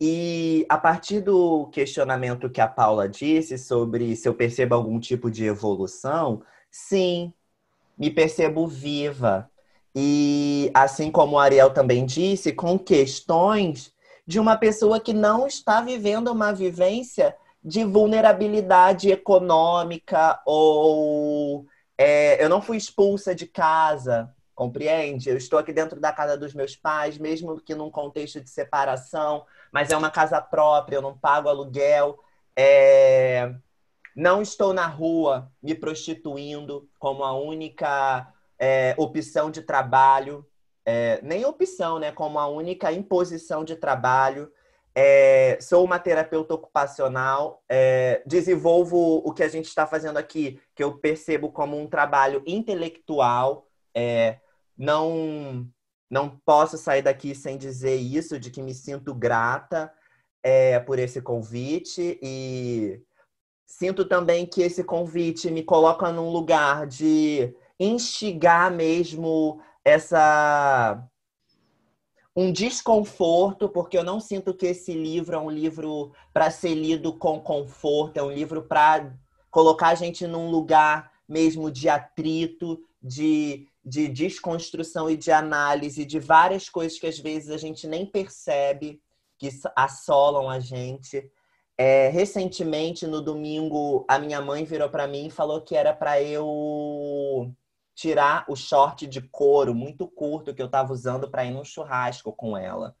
[0.00, 5.28] E a partir do questionamento que a Paula disse sobre se eu percebo algum tipo
[5.28, 7.32] de evolução, sim,
[7.98, 9.50] me percebo viva.
[9.94, 13.92] E assim como a Ariel também disse, com questões
[14.24, 17.34] de uma pessoa que não está vivendo uma vivência
[17.68, 21.66] de vulnerabilidade econômica ou
[21.98, 25.28] é, eu não fui expulsa de casa, compreende?
[25.28, 29.44] Eu estou aqui dentro da casa dos meus pais, mesmo que num contexto de separação,
[29.70, 32.18] mas é uma casa própria, eu não pago aluguel.
[32.56, 33.54] É...
[34.16, 40.42] Não estou na rua me prostituindo como a única é, opção de trabalho
[40.90, 42.10] é, nem opção, né?
[42.10, 44.50] Como a única imposição de trabalho.
[44.94, 50.82] É, sou uma terapeuta ocupacional, é, desenvolvo o que a gente está fazendo aqui, que
[50.82, 53.68] eu percebo como um trabalho intelectual.
[53.94, 54.38] É,
[54.76, 55.68] não,
[56.10, 59.92] não posso sair daqui sem dizer isso, de que me sinto grata
[60.42, 63.00] é, por esse convite e
[63.66, 71.02] sinto também que esse convite me coloca num lugar de instigar mesmo essa
[72.40, 77.12] um desconforto, porque eu não sinto que esse livro é um livro para ser lido
[77.12, 79.12] com conforto, é um livro para
[79.50, 86.20] colocar a gente num lugar mesmo de atrito, de, de desconstrução e de análise de
[86.20, 89.02] várias coisas que às vezes a gente nem percebe
[89.36, 91.28] que assolam a gente.
[91.76, 96.22] É, recentemente, no domingo, a minha mãe virou para mim e falou que era para
[96.22, 97.52] eu
[97.98, 102.32] tirar o short de couro muito curto que eu estava usando para ir num churrasco
[102.32, 102.94] com ela.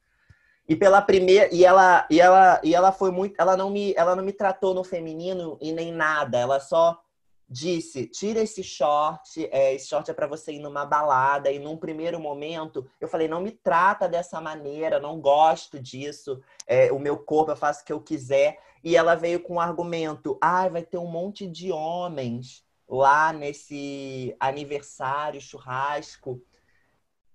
[0.68, 4.16] E pela primeira e ela e ela e ela foi muito, ela não me ela
[4.16, 7.00] não me tratou no feminino e nem nada, ela só
[7.48, 11.48] disse: tira esse short, é, esse short é para você ir numa balada.
[11.48, 16.40] E num primeiro momento, eu falei: não me trata dessa maneira, não gosto disso.
[16.66, 18.58] É, o meu corpo, eu faço o que eu quiser.
[18.82, 24.34] E ela veio com o argumento: ah, vai ter um monte de homens lá nesse
[24.40, 26.42] aniversário, churrasco.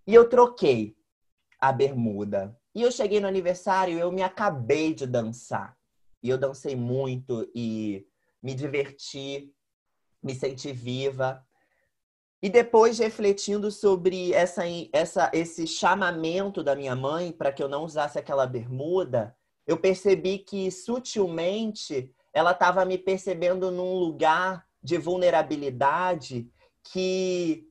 [0.07, 0.97] E eu troquei
[1.59, 2.57] a bermuda.
[2.73, 5.77] E eu cheguei no aniversário, eu me acabei de dançar.
[6.21, 8.07] E eu dancei muito e
[8.41, 9.53] me diverti
[10.23, 11.45] me senti viva.
[12.41, 17.83] E depois, refletindo sobre essa, essa, esse chamamento da minha mãe para que eu não
[17.83, 19.35] usasse aquela bermuda,
[19.67, 26.47] eu percebi que sutilmente ela estava me percebendo num lugar de vulnerabilidade
[26.91, 27.67] que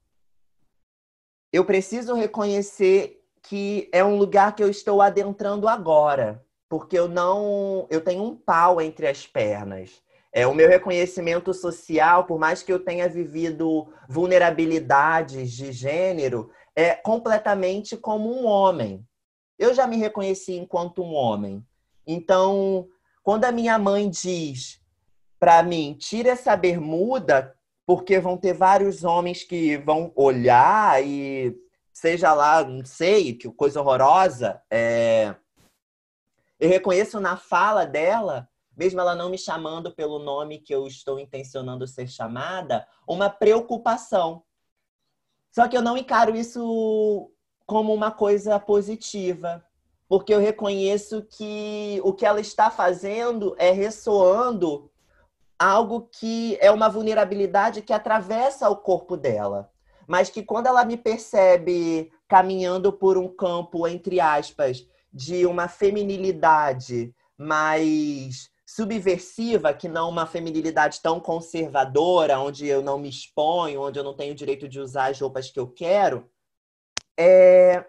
[1.52, 7.86] eu preciso reconhecer que é um lugar que eu estou adentrando agora, porque eu não,
[7.90, 10.00] eu tenho um pau entre as pernas.
[10.32, 16.94] É, o meu reconhecimento social, por mais que eu tenha vivido vulnerabilidades de gênero, é
[16.94, 19.06] completamente como um homem.
[19.58, 21.62] Eu já me reconheci enquanto um homem.
[22.06, 22.88] Então,
[23.22, 24.81] quando a minha mãe diz
[25.42, 27.52] para mim, tira essa bermuda,
[27.84, 31.52] porque vão ter vários homens que vão olhar e
[31.92, 34.62] seja lá, não sei, que coisa horrorosa.
[34.70, 35.34] É...
[36.60, 41.18] Eu reconheço na fala dela mesmo ela não me chamando pelo nome que eu estou
[41.18, 44.44] intencionando ser chamada, uma preocupação.
[45.50, 47.30] Só que eu não encaro isso
[47.66, 49.62] como uma coisa positiva,
[50.08, 54.91] porque eu reconheço que o que ela está fazendo é ressoando
[55.62, 59.70] algo que é uma vulnerabilidade que atravessa o corpo dela,
[60.08, 67.14] mas que quando ela me percebe caminhando por um campo entre aspas de uma feminilidade
[67.38, 74.04] mais subversiva, que não uma feminilidade tão conservadora, onde eu não me exponho, onde eu
[74.04, 76.28] não tenho direito de usar as roupas que eu quero,
[77.16, 77.84] é...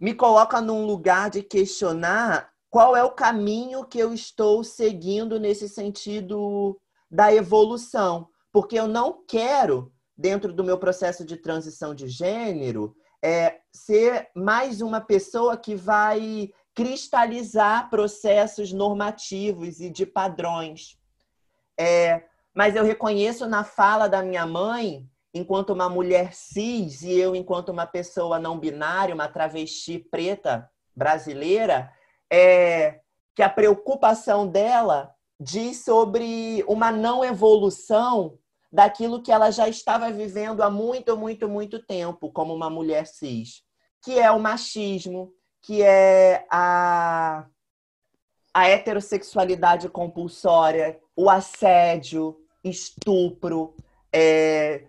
[0.00, 5.66] me coloca num lugar de questionar qual é o caminho que eu estou seguindo nesse
[5.66, 6.78] sentido
[7.10, 8.28] da evolução.
[8.52, 14.82] Porque eu não quero, dentro do meu processo de transição de gênero, é, ser mais
[14.82, 20.98] uma pessoa que vai cristalizar processos normativos e de padrões.
[21.80, 22.24] É,
[22.54, 27.70] mas eu reconheço na fala da minha mãe, enquanto uma mulher cis e eu enquanto
[27.70, 31.90] uma pessoa não binária, uma travesti preta brasileira,
[32.30, 33.00] é,
[33.34, 38.38] que a preocupação dela diz sobre uma não evolução
[38.72, 43.62] daquilo que ela já estava vivendo há muito, muito, muito tempo como uma mulher cis,
[44.02, 47.46] que é o machismo, que é a,
[48.52, 53.74] a heterossexualidade compulsória, o assédio, estupro,
[54.12, 54.84] é,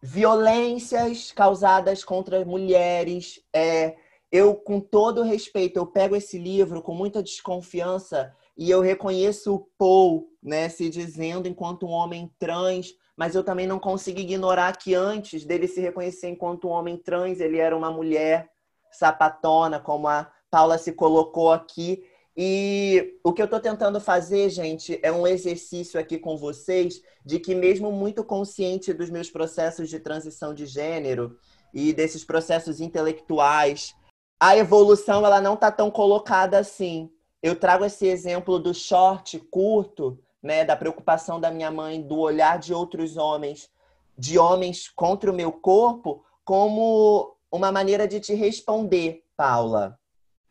[0.00, 3.40] violências causadas contra mulheres.
[3.52, 3.96] É,
[4.32, 9.68] eu, com todo respeito, eu pego esse livro com muita desconfiança e eu reconheço o
[9.76, 14.94] Paul, né, se dizendo enquanto um homem trans, mas eu também não consigo ignorar que
[14.94, 18.50] antes dele se reconhecer enquanto um homem trans, ele era uma mulher
[18.90, 22.02] sapatona, como a Paula se colocou aqui.
[22.34, 27.38] E o que eu estou tentando fazer, gente, é um exercício aqui com vocês de
[27.38, 31.36] que, mesmo muito consciente dos meus processos de transição de gênero
[31.74, 33.94] e desses processos intelectuais,
[34.42, 37.08] a evolução ela não está tão colocada assim.
[37.40, 42.58] Eu trago esse exemplo do short curto, né, da preocupação da minha mãe, do olhar
[42.58, 43.70] de outros homens,
[44.18, 49.96] de homens contra o meu corpo, como uma maneira de te responder, Paula.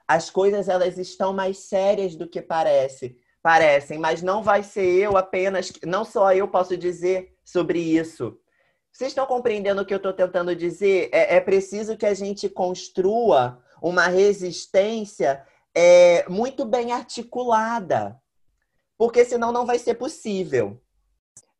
[0.07, 5.17] As coisas elas estão mais sérias do que parece, parecem, mas não vai ser eu
[5.17, 8.39] apenas, não só eu posso dizer sobre isso.
[8.89, 11.09] Vocês estão compreendendo o que eu estou tentando dizer?
[11.11, 18.19] É, é, preciso que a gente construa uma resistência é, muito bem articulada,
[18.97, 20.79] porque senão não vai ser possível.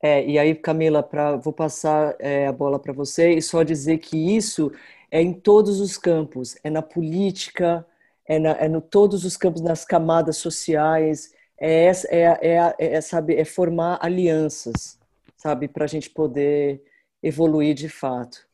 [0.01, 3.99] É, e aí, Camila, pra, vou passar é, a bola para você e só dizer
[3.99, 4.71] que isso
[5.11, 7.85] é em todos os campos, é na política,
[8.25, 13.35] é, na, é no todos os campos, nas camadas sociais, é, é, é, é, sabe,
[13.35, 14.97] é formar alianças,
[15.37, 16.83] sabe, para a gente poder
[17.21, 18.47] evoluir de fato.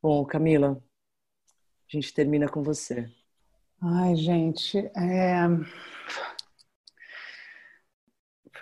[0.00, 0.80] Bom, Camila,
[1.88, 3.08] a gente termina com você.
[3.80, 5.46] Ai, gente, é,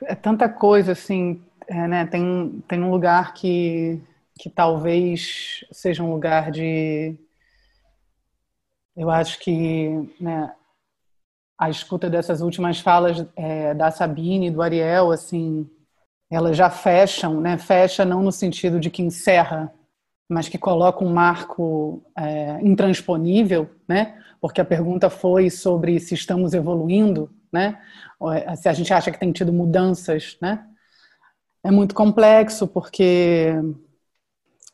[0.03, 2.07] é tanta coisa assim, é, né?
[2.07, 4.01] Tem, tem um lugar que,
[4.39, 7.17] que talvez seja um lugar de
[8.97, 9.89] eu acho que
[10.21, 10.55] né,
[11.59, 15.69] a escuta dessas últimas falas é, da Sabine e do Ariel, assim,
[16.31, 17.59] elas já fecham, né?
[17.59, 19.73] Fecha não no sentido de que encerra,
[20.29, 24.19] mas que coloca um marco é, intransponível, né?
[24.41, 27.81] Porque a pergunta foi sobre se estamos evoluindo, né?
[28.33, 30.67] É, se a gente acha que tem tido mudanças, né?
[31.63, 33.55] É muito complexo porque,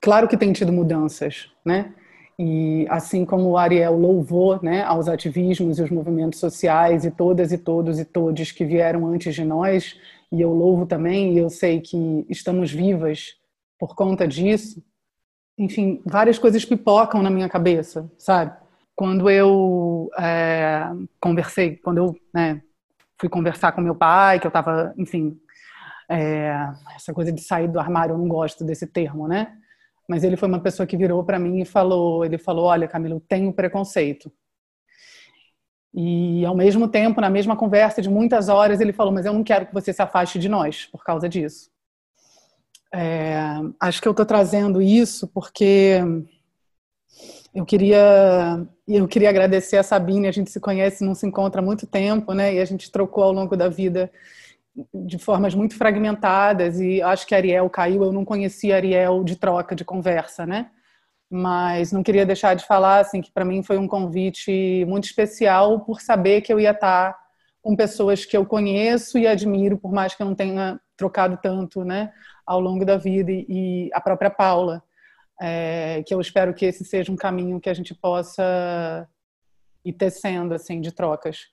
[0.01, 1.95] claro que tem tido mudanças, né?
[2.39, 7.53] E assim como o Ariel louvou né, aos ativismos e os movimentos sociais e todas
[7.53, 9.95] e todos e todos que vieram antes de nós,
[10.33, 13.35] e eu louvo também, e eu sei que estamos vivas
[13.79, 14.83] por conta disso.
[15.61, 18.57] Enfim, várias coisas pipocam na minha cabeça, sabe?
[18.97, 20.85] Quando eu é,
[21.21, 22.63] conversei, quando eu né,
[23.19, 25.39] fui conversar com meu pai, que eu estava, enfim,
[26.09, 26.53] é,
[26.97, 29.57] essa coisa de sair do armário, eu não gosto desse termo, né?
[30.11, 33.15] mas ele foi uma pessoa que virou para mim e falou, ele falou, olha, Camila,
[33.15, 34.29] eu tenho preconceito.
[35.95, 39.45] E ao mesmo tempo, na mesma conversa de muitas horas, ele falou, mas eu não
[39.45, 41.71] quero que você se afaste de nós por causa disso.
[42.93, 43.39] É,
[43.79, 46.01] acho que eu estou trazendo isso porque
[47.55, 50.27] eu queria eu queria agradecer a Sabine.
[50.27, 52.55] A gente se conhece, não se encontra há muito tempo, né?
[52.55, 54.11] E a gente trocou ao longo da vida
[54.95, 58.05] de formas muito fragmentadas e acho que Ariel caiu.
[58.05, 60.71] Eu não conhecia Ariel de troca, de conversa, né?
[61.31, 65.81] Mas não queria deixar de falar assim que para mim foi um convite muito especial
[65.81, 67.17] por saber que eu ia estar
[67.63, 71.85] com pessoas que eu conheço e admiro, por mais que eu não tenha trocado tanto,
[71.85, 72.13] né,
[72.51, 74.83] ao longo da vida e, a própria Paula,
[75.41, 79.09] é, que eu espero que esse seja um caminho que a gente possa
[79.85, 81.47] ir tecendo assim de trocas.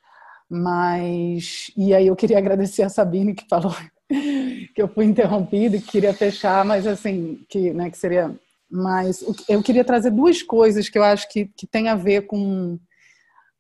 [0.50, 3.76] Mas, e aí eu queria agradecer a Sabine que falou
[4.10, 8.36] que eu fui interrompida e que queria fechar, mas assim, que, né, que seria.
[8.68, 12.80] Mas eu queria trazer duas coisas que eu acho que, que tem a ver com,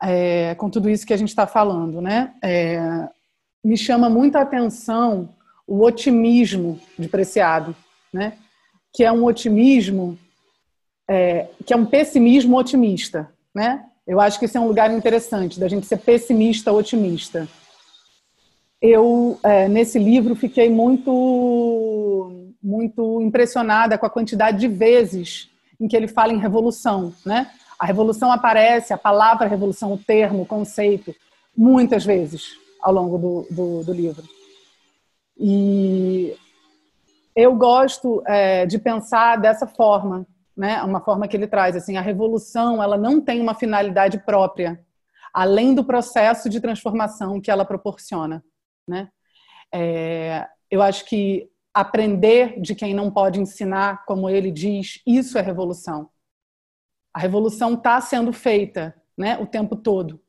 [0.02, 2.34] é, com tudo isso que a gente está falando, né?
[2.44, 2.80] É,
[3.64, 5.37] me chama muita atenção
[5.68, 7.76] o otimismo de Preciado,
[8.12, 8.38] né?
[8.94, 10.18] Que é um otimismo,
[11.08, 13.86] é, que é um pessimismo otimista, né?
[14.08, 17.46] Eu acho que esse é um lugar interessante, da gente ser pessimista otimista.
[18.82, 22.32] Eu, é, nesse livro, fiquei muito,
[22.64, 25.50] muito impressionada com a quantidade de vezes
[25.80, 27.14] em que ele fala em revolução.
[27.26, 27.52] Né?
[27.78, 31.14] A revolução aparece, a palavra revolução, o termo, o conceito,
[31.56, 32.52] muitas vezes
[32.82, 34.24] ao longo do, do, do livro.
[35.40, 36.36] E
[37.36, 40.26] eu gosto é, de pensar dessa forma,
[40.56, 40.82] né?
[40.82, 44.84] Uma forma que ele traz assim, a revolução, ela não tem uma finalidade própria,
[45.32, 48.44] além do processo de transformação que ela proporciona,
[48.88, 49.10] né?
[49.72, 55.42] É, eu acho que aprender de quem não pode ensinar, como ele diz, isso é
[55.42, 56.10] revolução.
[57.14, 59.38] A revolução está sendo feita, né?
[59.38, 60.20] O tempo todo.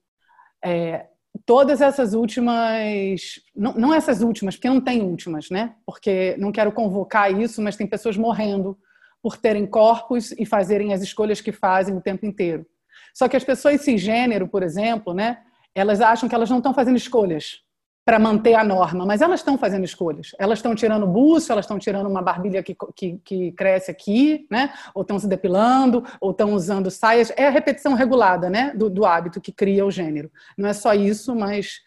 [0.62, 1.06] É,
[1.44, 5.74] todas essas últimas, não, não, essas últimas, porque não tem últimas, né?
[5.84, 8.78] Porque não quero convocar isso, mas tem pessoas morrendo
[9.22, 12.66] por terem corpos e fazerem as escolhas que fazem o tempo inteiro.
[13.14, 15.38] Só que as pessoas cisgênero, por exemplo, né,
[15.74, 17.62] elas acham que elas não estão fazendo escolhas
[18.08, 20.34] para manter a norma, mas elas estão fazendo escolhas.
[20.38, 24.72] Elas estão tirando buço, elas estão tirando uma barbilha que, que, que cresce aqui, né?
[24.94, 27.30] ou estão se depilando, ou estão usando saias.
[27.36, 28.72] É a repetição regulada né?
[28.74, 30.32] do, do hábito que cria o gênero.
[30.56, 31.82] Não é só isso, mas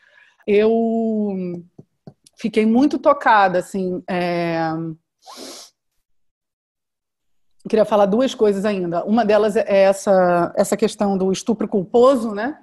[0.46, 1.64] eu
[2.38, 4.70] fiquei muito tocada, assim, é
[7.68, 9.04] queria falar duas coisas ainda.
[9.06, 12.58] Uma delas é essa, essa questão do estupro culposo, né?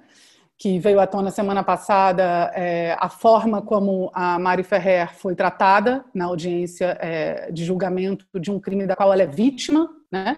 [0.59, 6.03] Que veio à tona semana passada, é, a forma como a Mari Ferrer foi tratada
[6.13, 10.35] na audiência é, de julgamento de um crime da qual ela é vítima, né?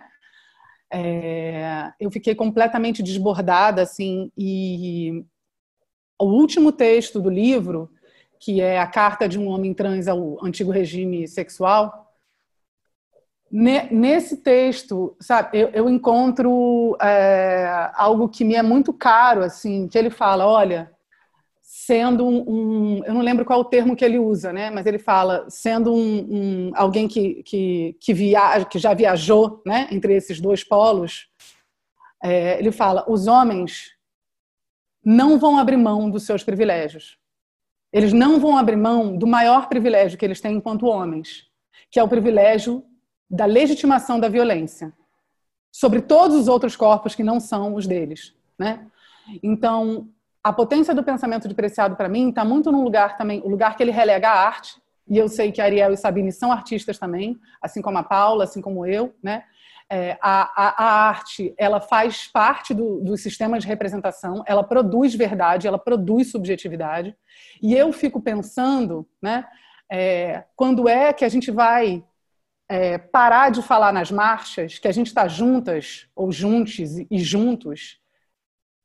[0.94, 5.26] É, eu fiquei completamente desbordada, assim, e
[6.20, 7.90] o último texto do livro,
[8.40, 12.01] que é a carta de um homem trans ao antigo regime sexual,
[13.52, 19.98] Nesse texto, sabe, eu, eu encontro é, algo que me é muito caro, assim, que
[19.98, 20.90] ele fala, olha,
[21.62, 24.70] sendo um, um, eu não lembro qual o termo que ele usa, né?
[24.70, 29.90] Mas ele fala, sendo um, um alguém que que que, via, que já viajou, né?
[29.92, 31.28] Entre esses dois polos,
[32.24, 33.92] é, ele fala, os homens
[35.04, 37.18] não vão abrir mão dos seus privilégios.
[37.92, 41.48] Eles não vão abrir mão do maior privilégio que eles têm enquanto homens,
[41.90, 42.86] que é o privilégio
[43.32, 44.92] da legitimação da violência
[45.72, 48.86] sobre todos os outros corpos que não são os deles, né?
[49.42, 50.10] Então,
[50.44, 53.78] a potência do pensamento de Preciado para mim está muito no lugar também, o lugar
[53.78, 57.40] que ele relega a arte, e eu sei que Ariel e Sabine são artistas também,
[57.62, 59.44] assim como a Paula, assim como eu, né?
[59.90, 65.14] É, a, a, a, arte ela faz parte do, do sistema de representação, ela produz
[65.14, 67.16] verdade, ela produz subjetividade,
[67.62, 69.46] e eu fico pensando, né?
[69.90, 72.04] É, quando é que a gente vai
[72.72, 76.78] é, parar de falar nas marchas que a gente está juntas ou juntos
[77.12, 78.00] e juntos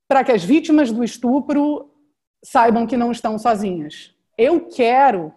[0.09, 1.89] para que as vítimas do estupro
[2.43, 4.13] saibam que não estão sozinhas.
[4.37, 5.33] Eu quero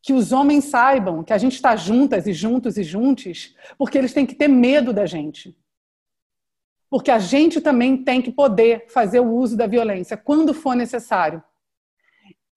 [0.00, 4.14] que os homens saibam que a gente está juntas e juntos e juntos, porque eles
[4.14, 5.54] têm que ter medo da gente.
[6.88, 11.42] Porque a gente também tem que poder fazer o uso da violência quando for necessário.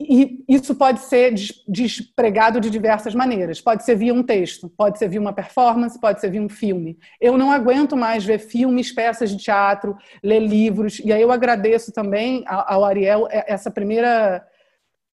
[0.02, 1.34] E isso pode ser
[1.68, 3.61] despregado de diversas maneiras.
[3.61, 6.98] Pode ser via um texto, pode ser via uma performance, pode ser via um filme.
[7.22, 10.99] Eu não aguento mais ver filmes, peças de teatro, ler livros.
[10.99, 14.45] E aí eu agradeço também ao Ariel essa primeira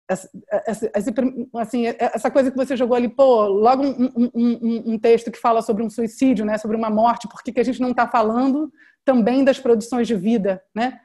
[0.09, 0.31] essa,
[0.65, 0.91] essa,
[1.57, 5.61] assim, essa coisa que você jogou ali, pô, logo um, um, um, texto que fala
[5.61, 8.73] sobre um suicídio, né, sobre uma morte, por que a gente não está falando
[9.05, 10.99] também das produções de vida, né?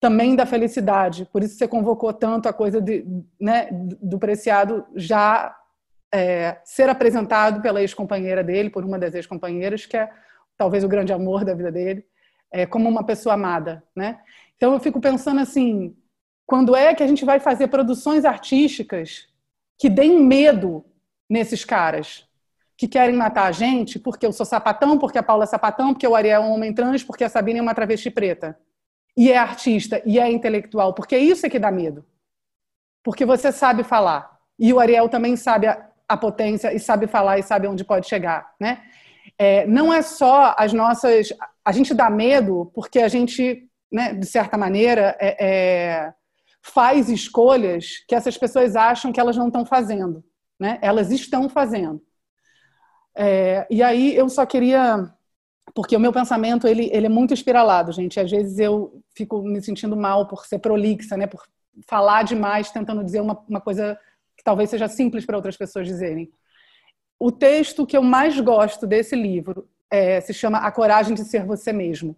[0.00, 1.28] Também da felicidade.
[1.32, 3.04] Por isso você convocou tanto a coisa de,
[3.40, 5.56] né, do Preciado já
[6.12, 10.10] é, ser apresentado pela ex-companheira dele, por uma das ex-companheiras, que é
[10.56, 12.04] talvez o grande amor da vida dele,
[12.50, 13.82] é, como uma pessoa amada.
[13.94, 14.18] Né?
[14.56, 15.96] Então eu fico pensando assim,
[16.46, 19.26] quando é que a gente vai fazer produções artísticas
[19.78, 20.84] que deem medo
[21.28, 22.26] nesses caras?
[22.78, 26.06] Que querem matar a gente porque eu sou sapatão, porque a Paula é sapatão, porque
[26.06, 28.58] o Ariel é um homem trans, porque a Sabine é uma travesti preta.
[29.16, 32.04] E é artista, e é intelectual, porque isso é que dá medo.
[33.02, 34.38] Porque você sabe falar.
[34.58, 38.08] E o Ariel também sabe a, a potência, e sabe falar, e sabe onde pode
[38.08, 38.54] chegar.
[38.60, 38.82] Né?
[39.38, 41.32] É, não é só as nossas.
[41.64, 46.14] A gente dá medo porque a gente, né, de certa maneira, é, é
[46.62, 50.24] faz escolhas que essas pessoas acham que elas não estão fazendo.
[50.58, 50.78] Né?
[50.82, 52.02] Elas estão fazendo.
[53.16, 55.08] É, e aí eu só queria,
[55.74, 58.18] porque o meu pensamento ele, ele é muito espiralado, gente.
[58.20, 61.26] Às vezes eu fico me sentindo mal por ser prolixa, né?
[61.26, 61.46] Por
[61.86, 63.98] falar demais, tentando dizer uma, uma coisa
[64.36, 66.30] que talvez seja simples para outras pessoas dizerem.
[67.18, 71.44] O texto que eu mais gosto desse livro é, se chama A Coragem de Ser
[71.44, 72.16] Você Mesmo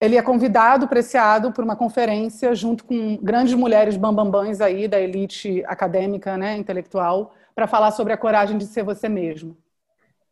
[0.00, 5.62] ele é convidado, preciado por uma conferência junto com grandes mulheres bambambãs aí da elite
[5.66, 9.58] acadêmica, né, intelectual, para falar sobre a coragem de ser você mesmo.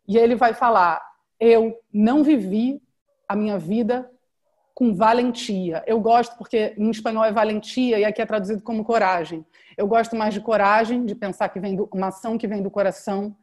[0.07, 0.99] E ele vai falar:
[1.39, 2.81] eu não vivi
[3.27, 4.09] a minha vida
[4.73, 5.83] com valentia.
[5.85, 9.45] Eu gosto porque em espanhol é valentia e aqui é traduzido como coragem.
[9.77, 12.71] Eu gosto mais de coragem, de pensar que vem do, uma ação que vem do
[12.71, 13.35] coração.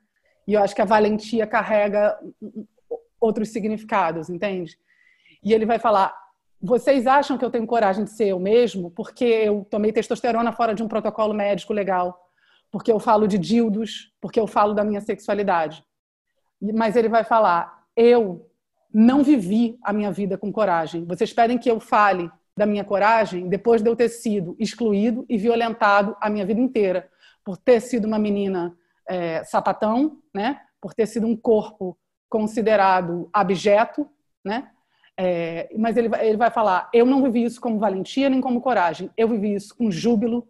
[0.46, 2.18] E eu acho que a valentia carrega
[3.20, 4.78] outros significados, entende?
[5.42, 6.16] E ele vai falar:
[6.60, 10.74] vocês acham que eu tenho coragem de ser eu mesmo porque eu tomei testosterona fora
[10.74, 12.18] de um protocolo médico legal,
[12.70, 15.84] porque eu falo de dildos, porque eu falo da minha sexualidade.
[16.60, 18.50] Mas ele vai falar: eu
[18.92, 21.04] não vivi a minha vida com coragem.
[21.04, 25.36] Vocês pedem que eu fale da minha coragem depois de eu ter sido excluído e
[25.36, 27.08] violentado a minha vida inteira,
[27.44, 28.76] por ter sido uma menina
[29.08, 30.60] é, sapatão, né?
[30.80, 31.98] por ter sido um corpo
[32.28, 34.08] considerado abjeto,
[34.44, 34.70] né?
[35.18, 39.10] É, mas ele ele vai falar: eu não vivi isso como valentia nem como coragem,
[39.16, 40.46] eu vivi isso com júbilo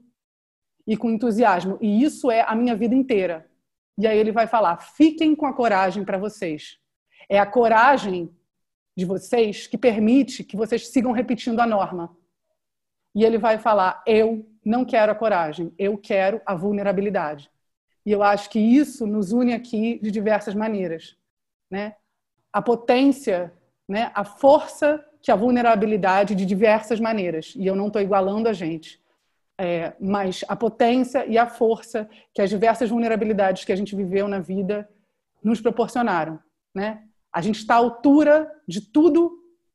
[0.86, 3.48] e com entusiasmo, e isso é a minha vida inteira.
[3.98, 6.78] E aí ele vai falar: fiquem com a coragem para vocês.
[7.28, 8.30] É a coragem
[8.96, 12.16] de vocês que permite que vocês sigam repetindo a norma.
[13.14, 17.50] E ele vai falar: eu não quero a coragem, eu quero a vulnerabilidade.
[18.04, 21.16] E eu acho que isso nos une aqui de diversas maneiras,
[21.70, 21.96] né?
[22.52, 23.52] A potência
[23.88, 27.54] né, a força que a vulnerabilidade de diversas maneiras.
[27.56, 29.00] E eu não estou igualando a gente.
[29.58, 34.28] É, mas a potência e a força que as diversas vulnerabilidades que a gente viveu
[34.28, 34.88] na vida
[35.42, 36.38] nos proporcionaram.
[36.74, 37.02] Né?
[37.36, 39.30] A gente está à altura de tudo,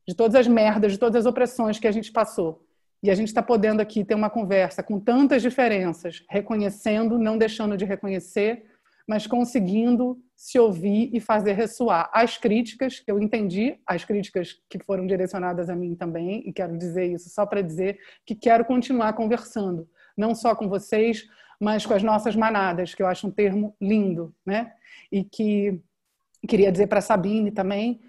[0.08, 2.66] de todas as merdas, de todas as opressões que a gente passou.
[3.04, 7.78] E a gente está podendo aqui ter uma conversa com tantas diferenças, reconhecendo, não deixando
[7.78, 8.66] de reconhecer,
[9.08, 14.80] mas conseguindo se ouvir e fazer ressoar as críticas, que eu entendi, as críticas que
[14.80, 19.14] foram direcionadas a mim também, e quero dizer isso só para dizer que quero continuar
[19.14, 21.28] conversando, não só com vocês,
[21.60, 24.74] mas com as nossas manadas, que eu acho um termo lindo, né?
[25.12, 25.80] E que
[26.48, 28.00] queria dizer para Sabine também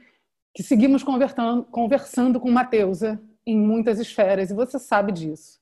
[0.55, 5.61] que seguimos conversando, com Mateusa em muitas esferas, e você sabe disso.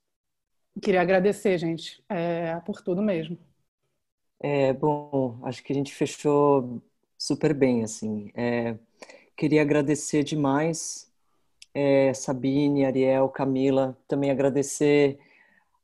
[0.83, 3.39] Queria agradecer, gente, é, por tudo mesmo.
[4.43, 6.83] É, bom, acho que a gente fechou
[7.17, 8.31] super bem, assim.
[8.35, 8.77] É,
[9.37, 11.11] queria agradecer demais,
[11.75, 15.19] é, Sabine, Ariel, Camila, também agradecer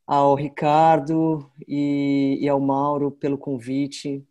[0.07, 4.25] ao Ricardo e, e ao Mauro pelo convite.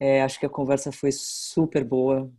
[0.00, 2.30] É, acho que a conversa foi super boa.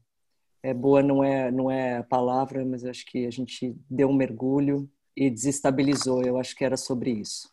[0.61, 4.13] É boa não é não é a palavra, mas acho que a gente deu um
[4.13, 6.23] mergulho e desestabilizou.
[6.23, 7.49] Eu acho que era sobre isso.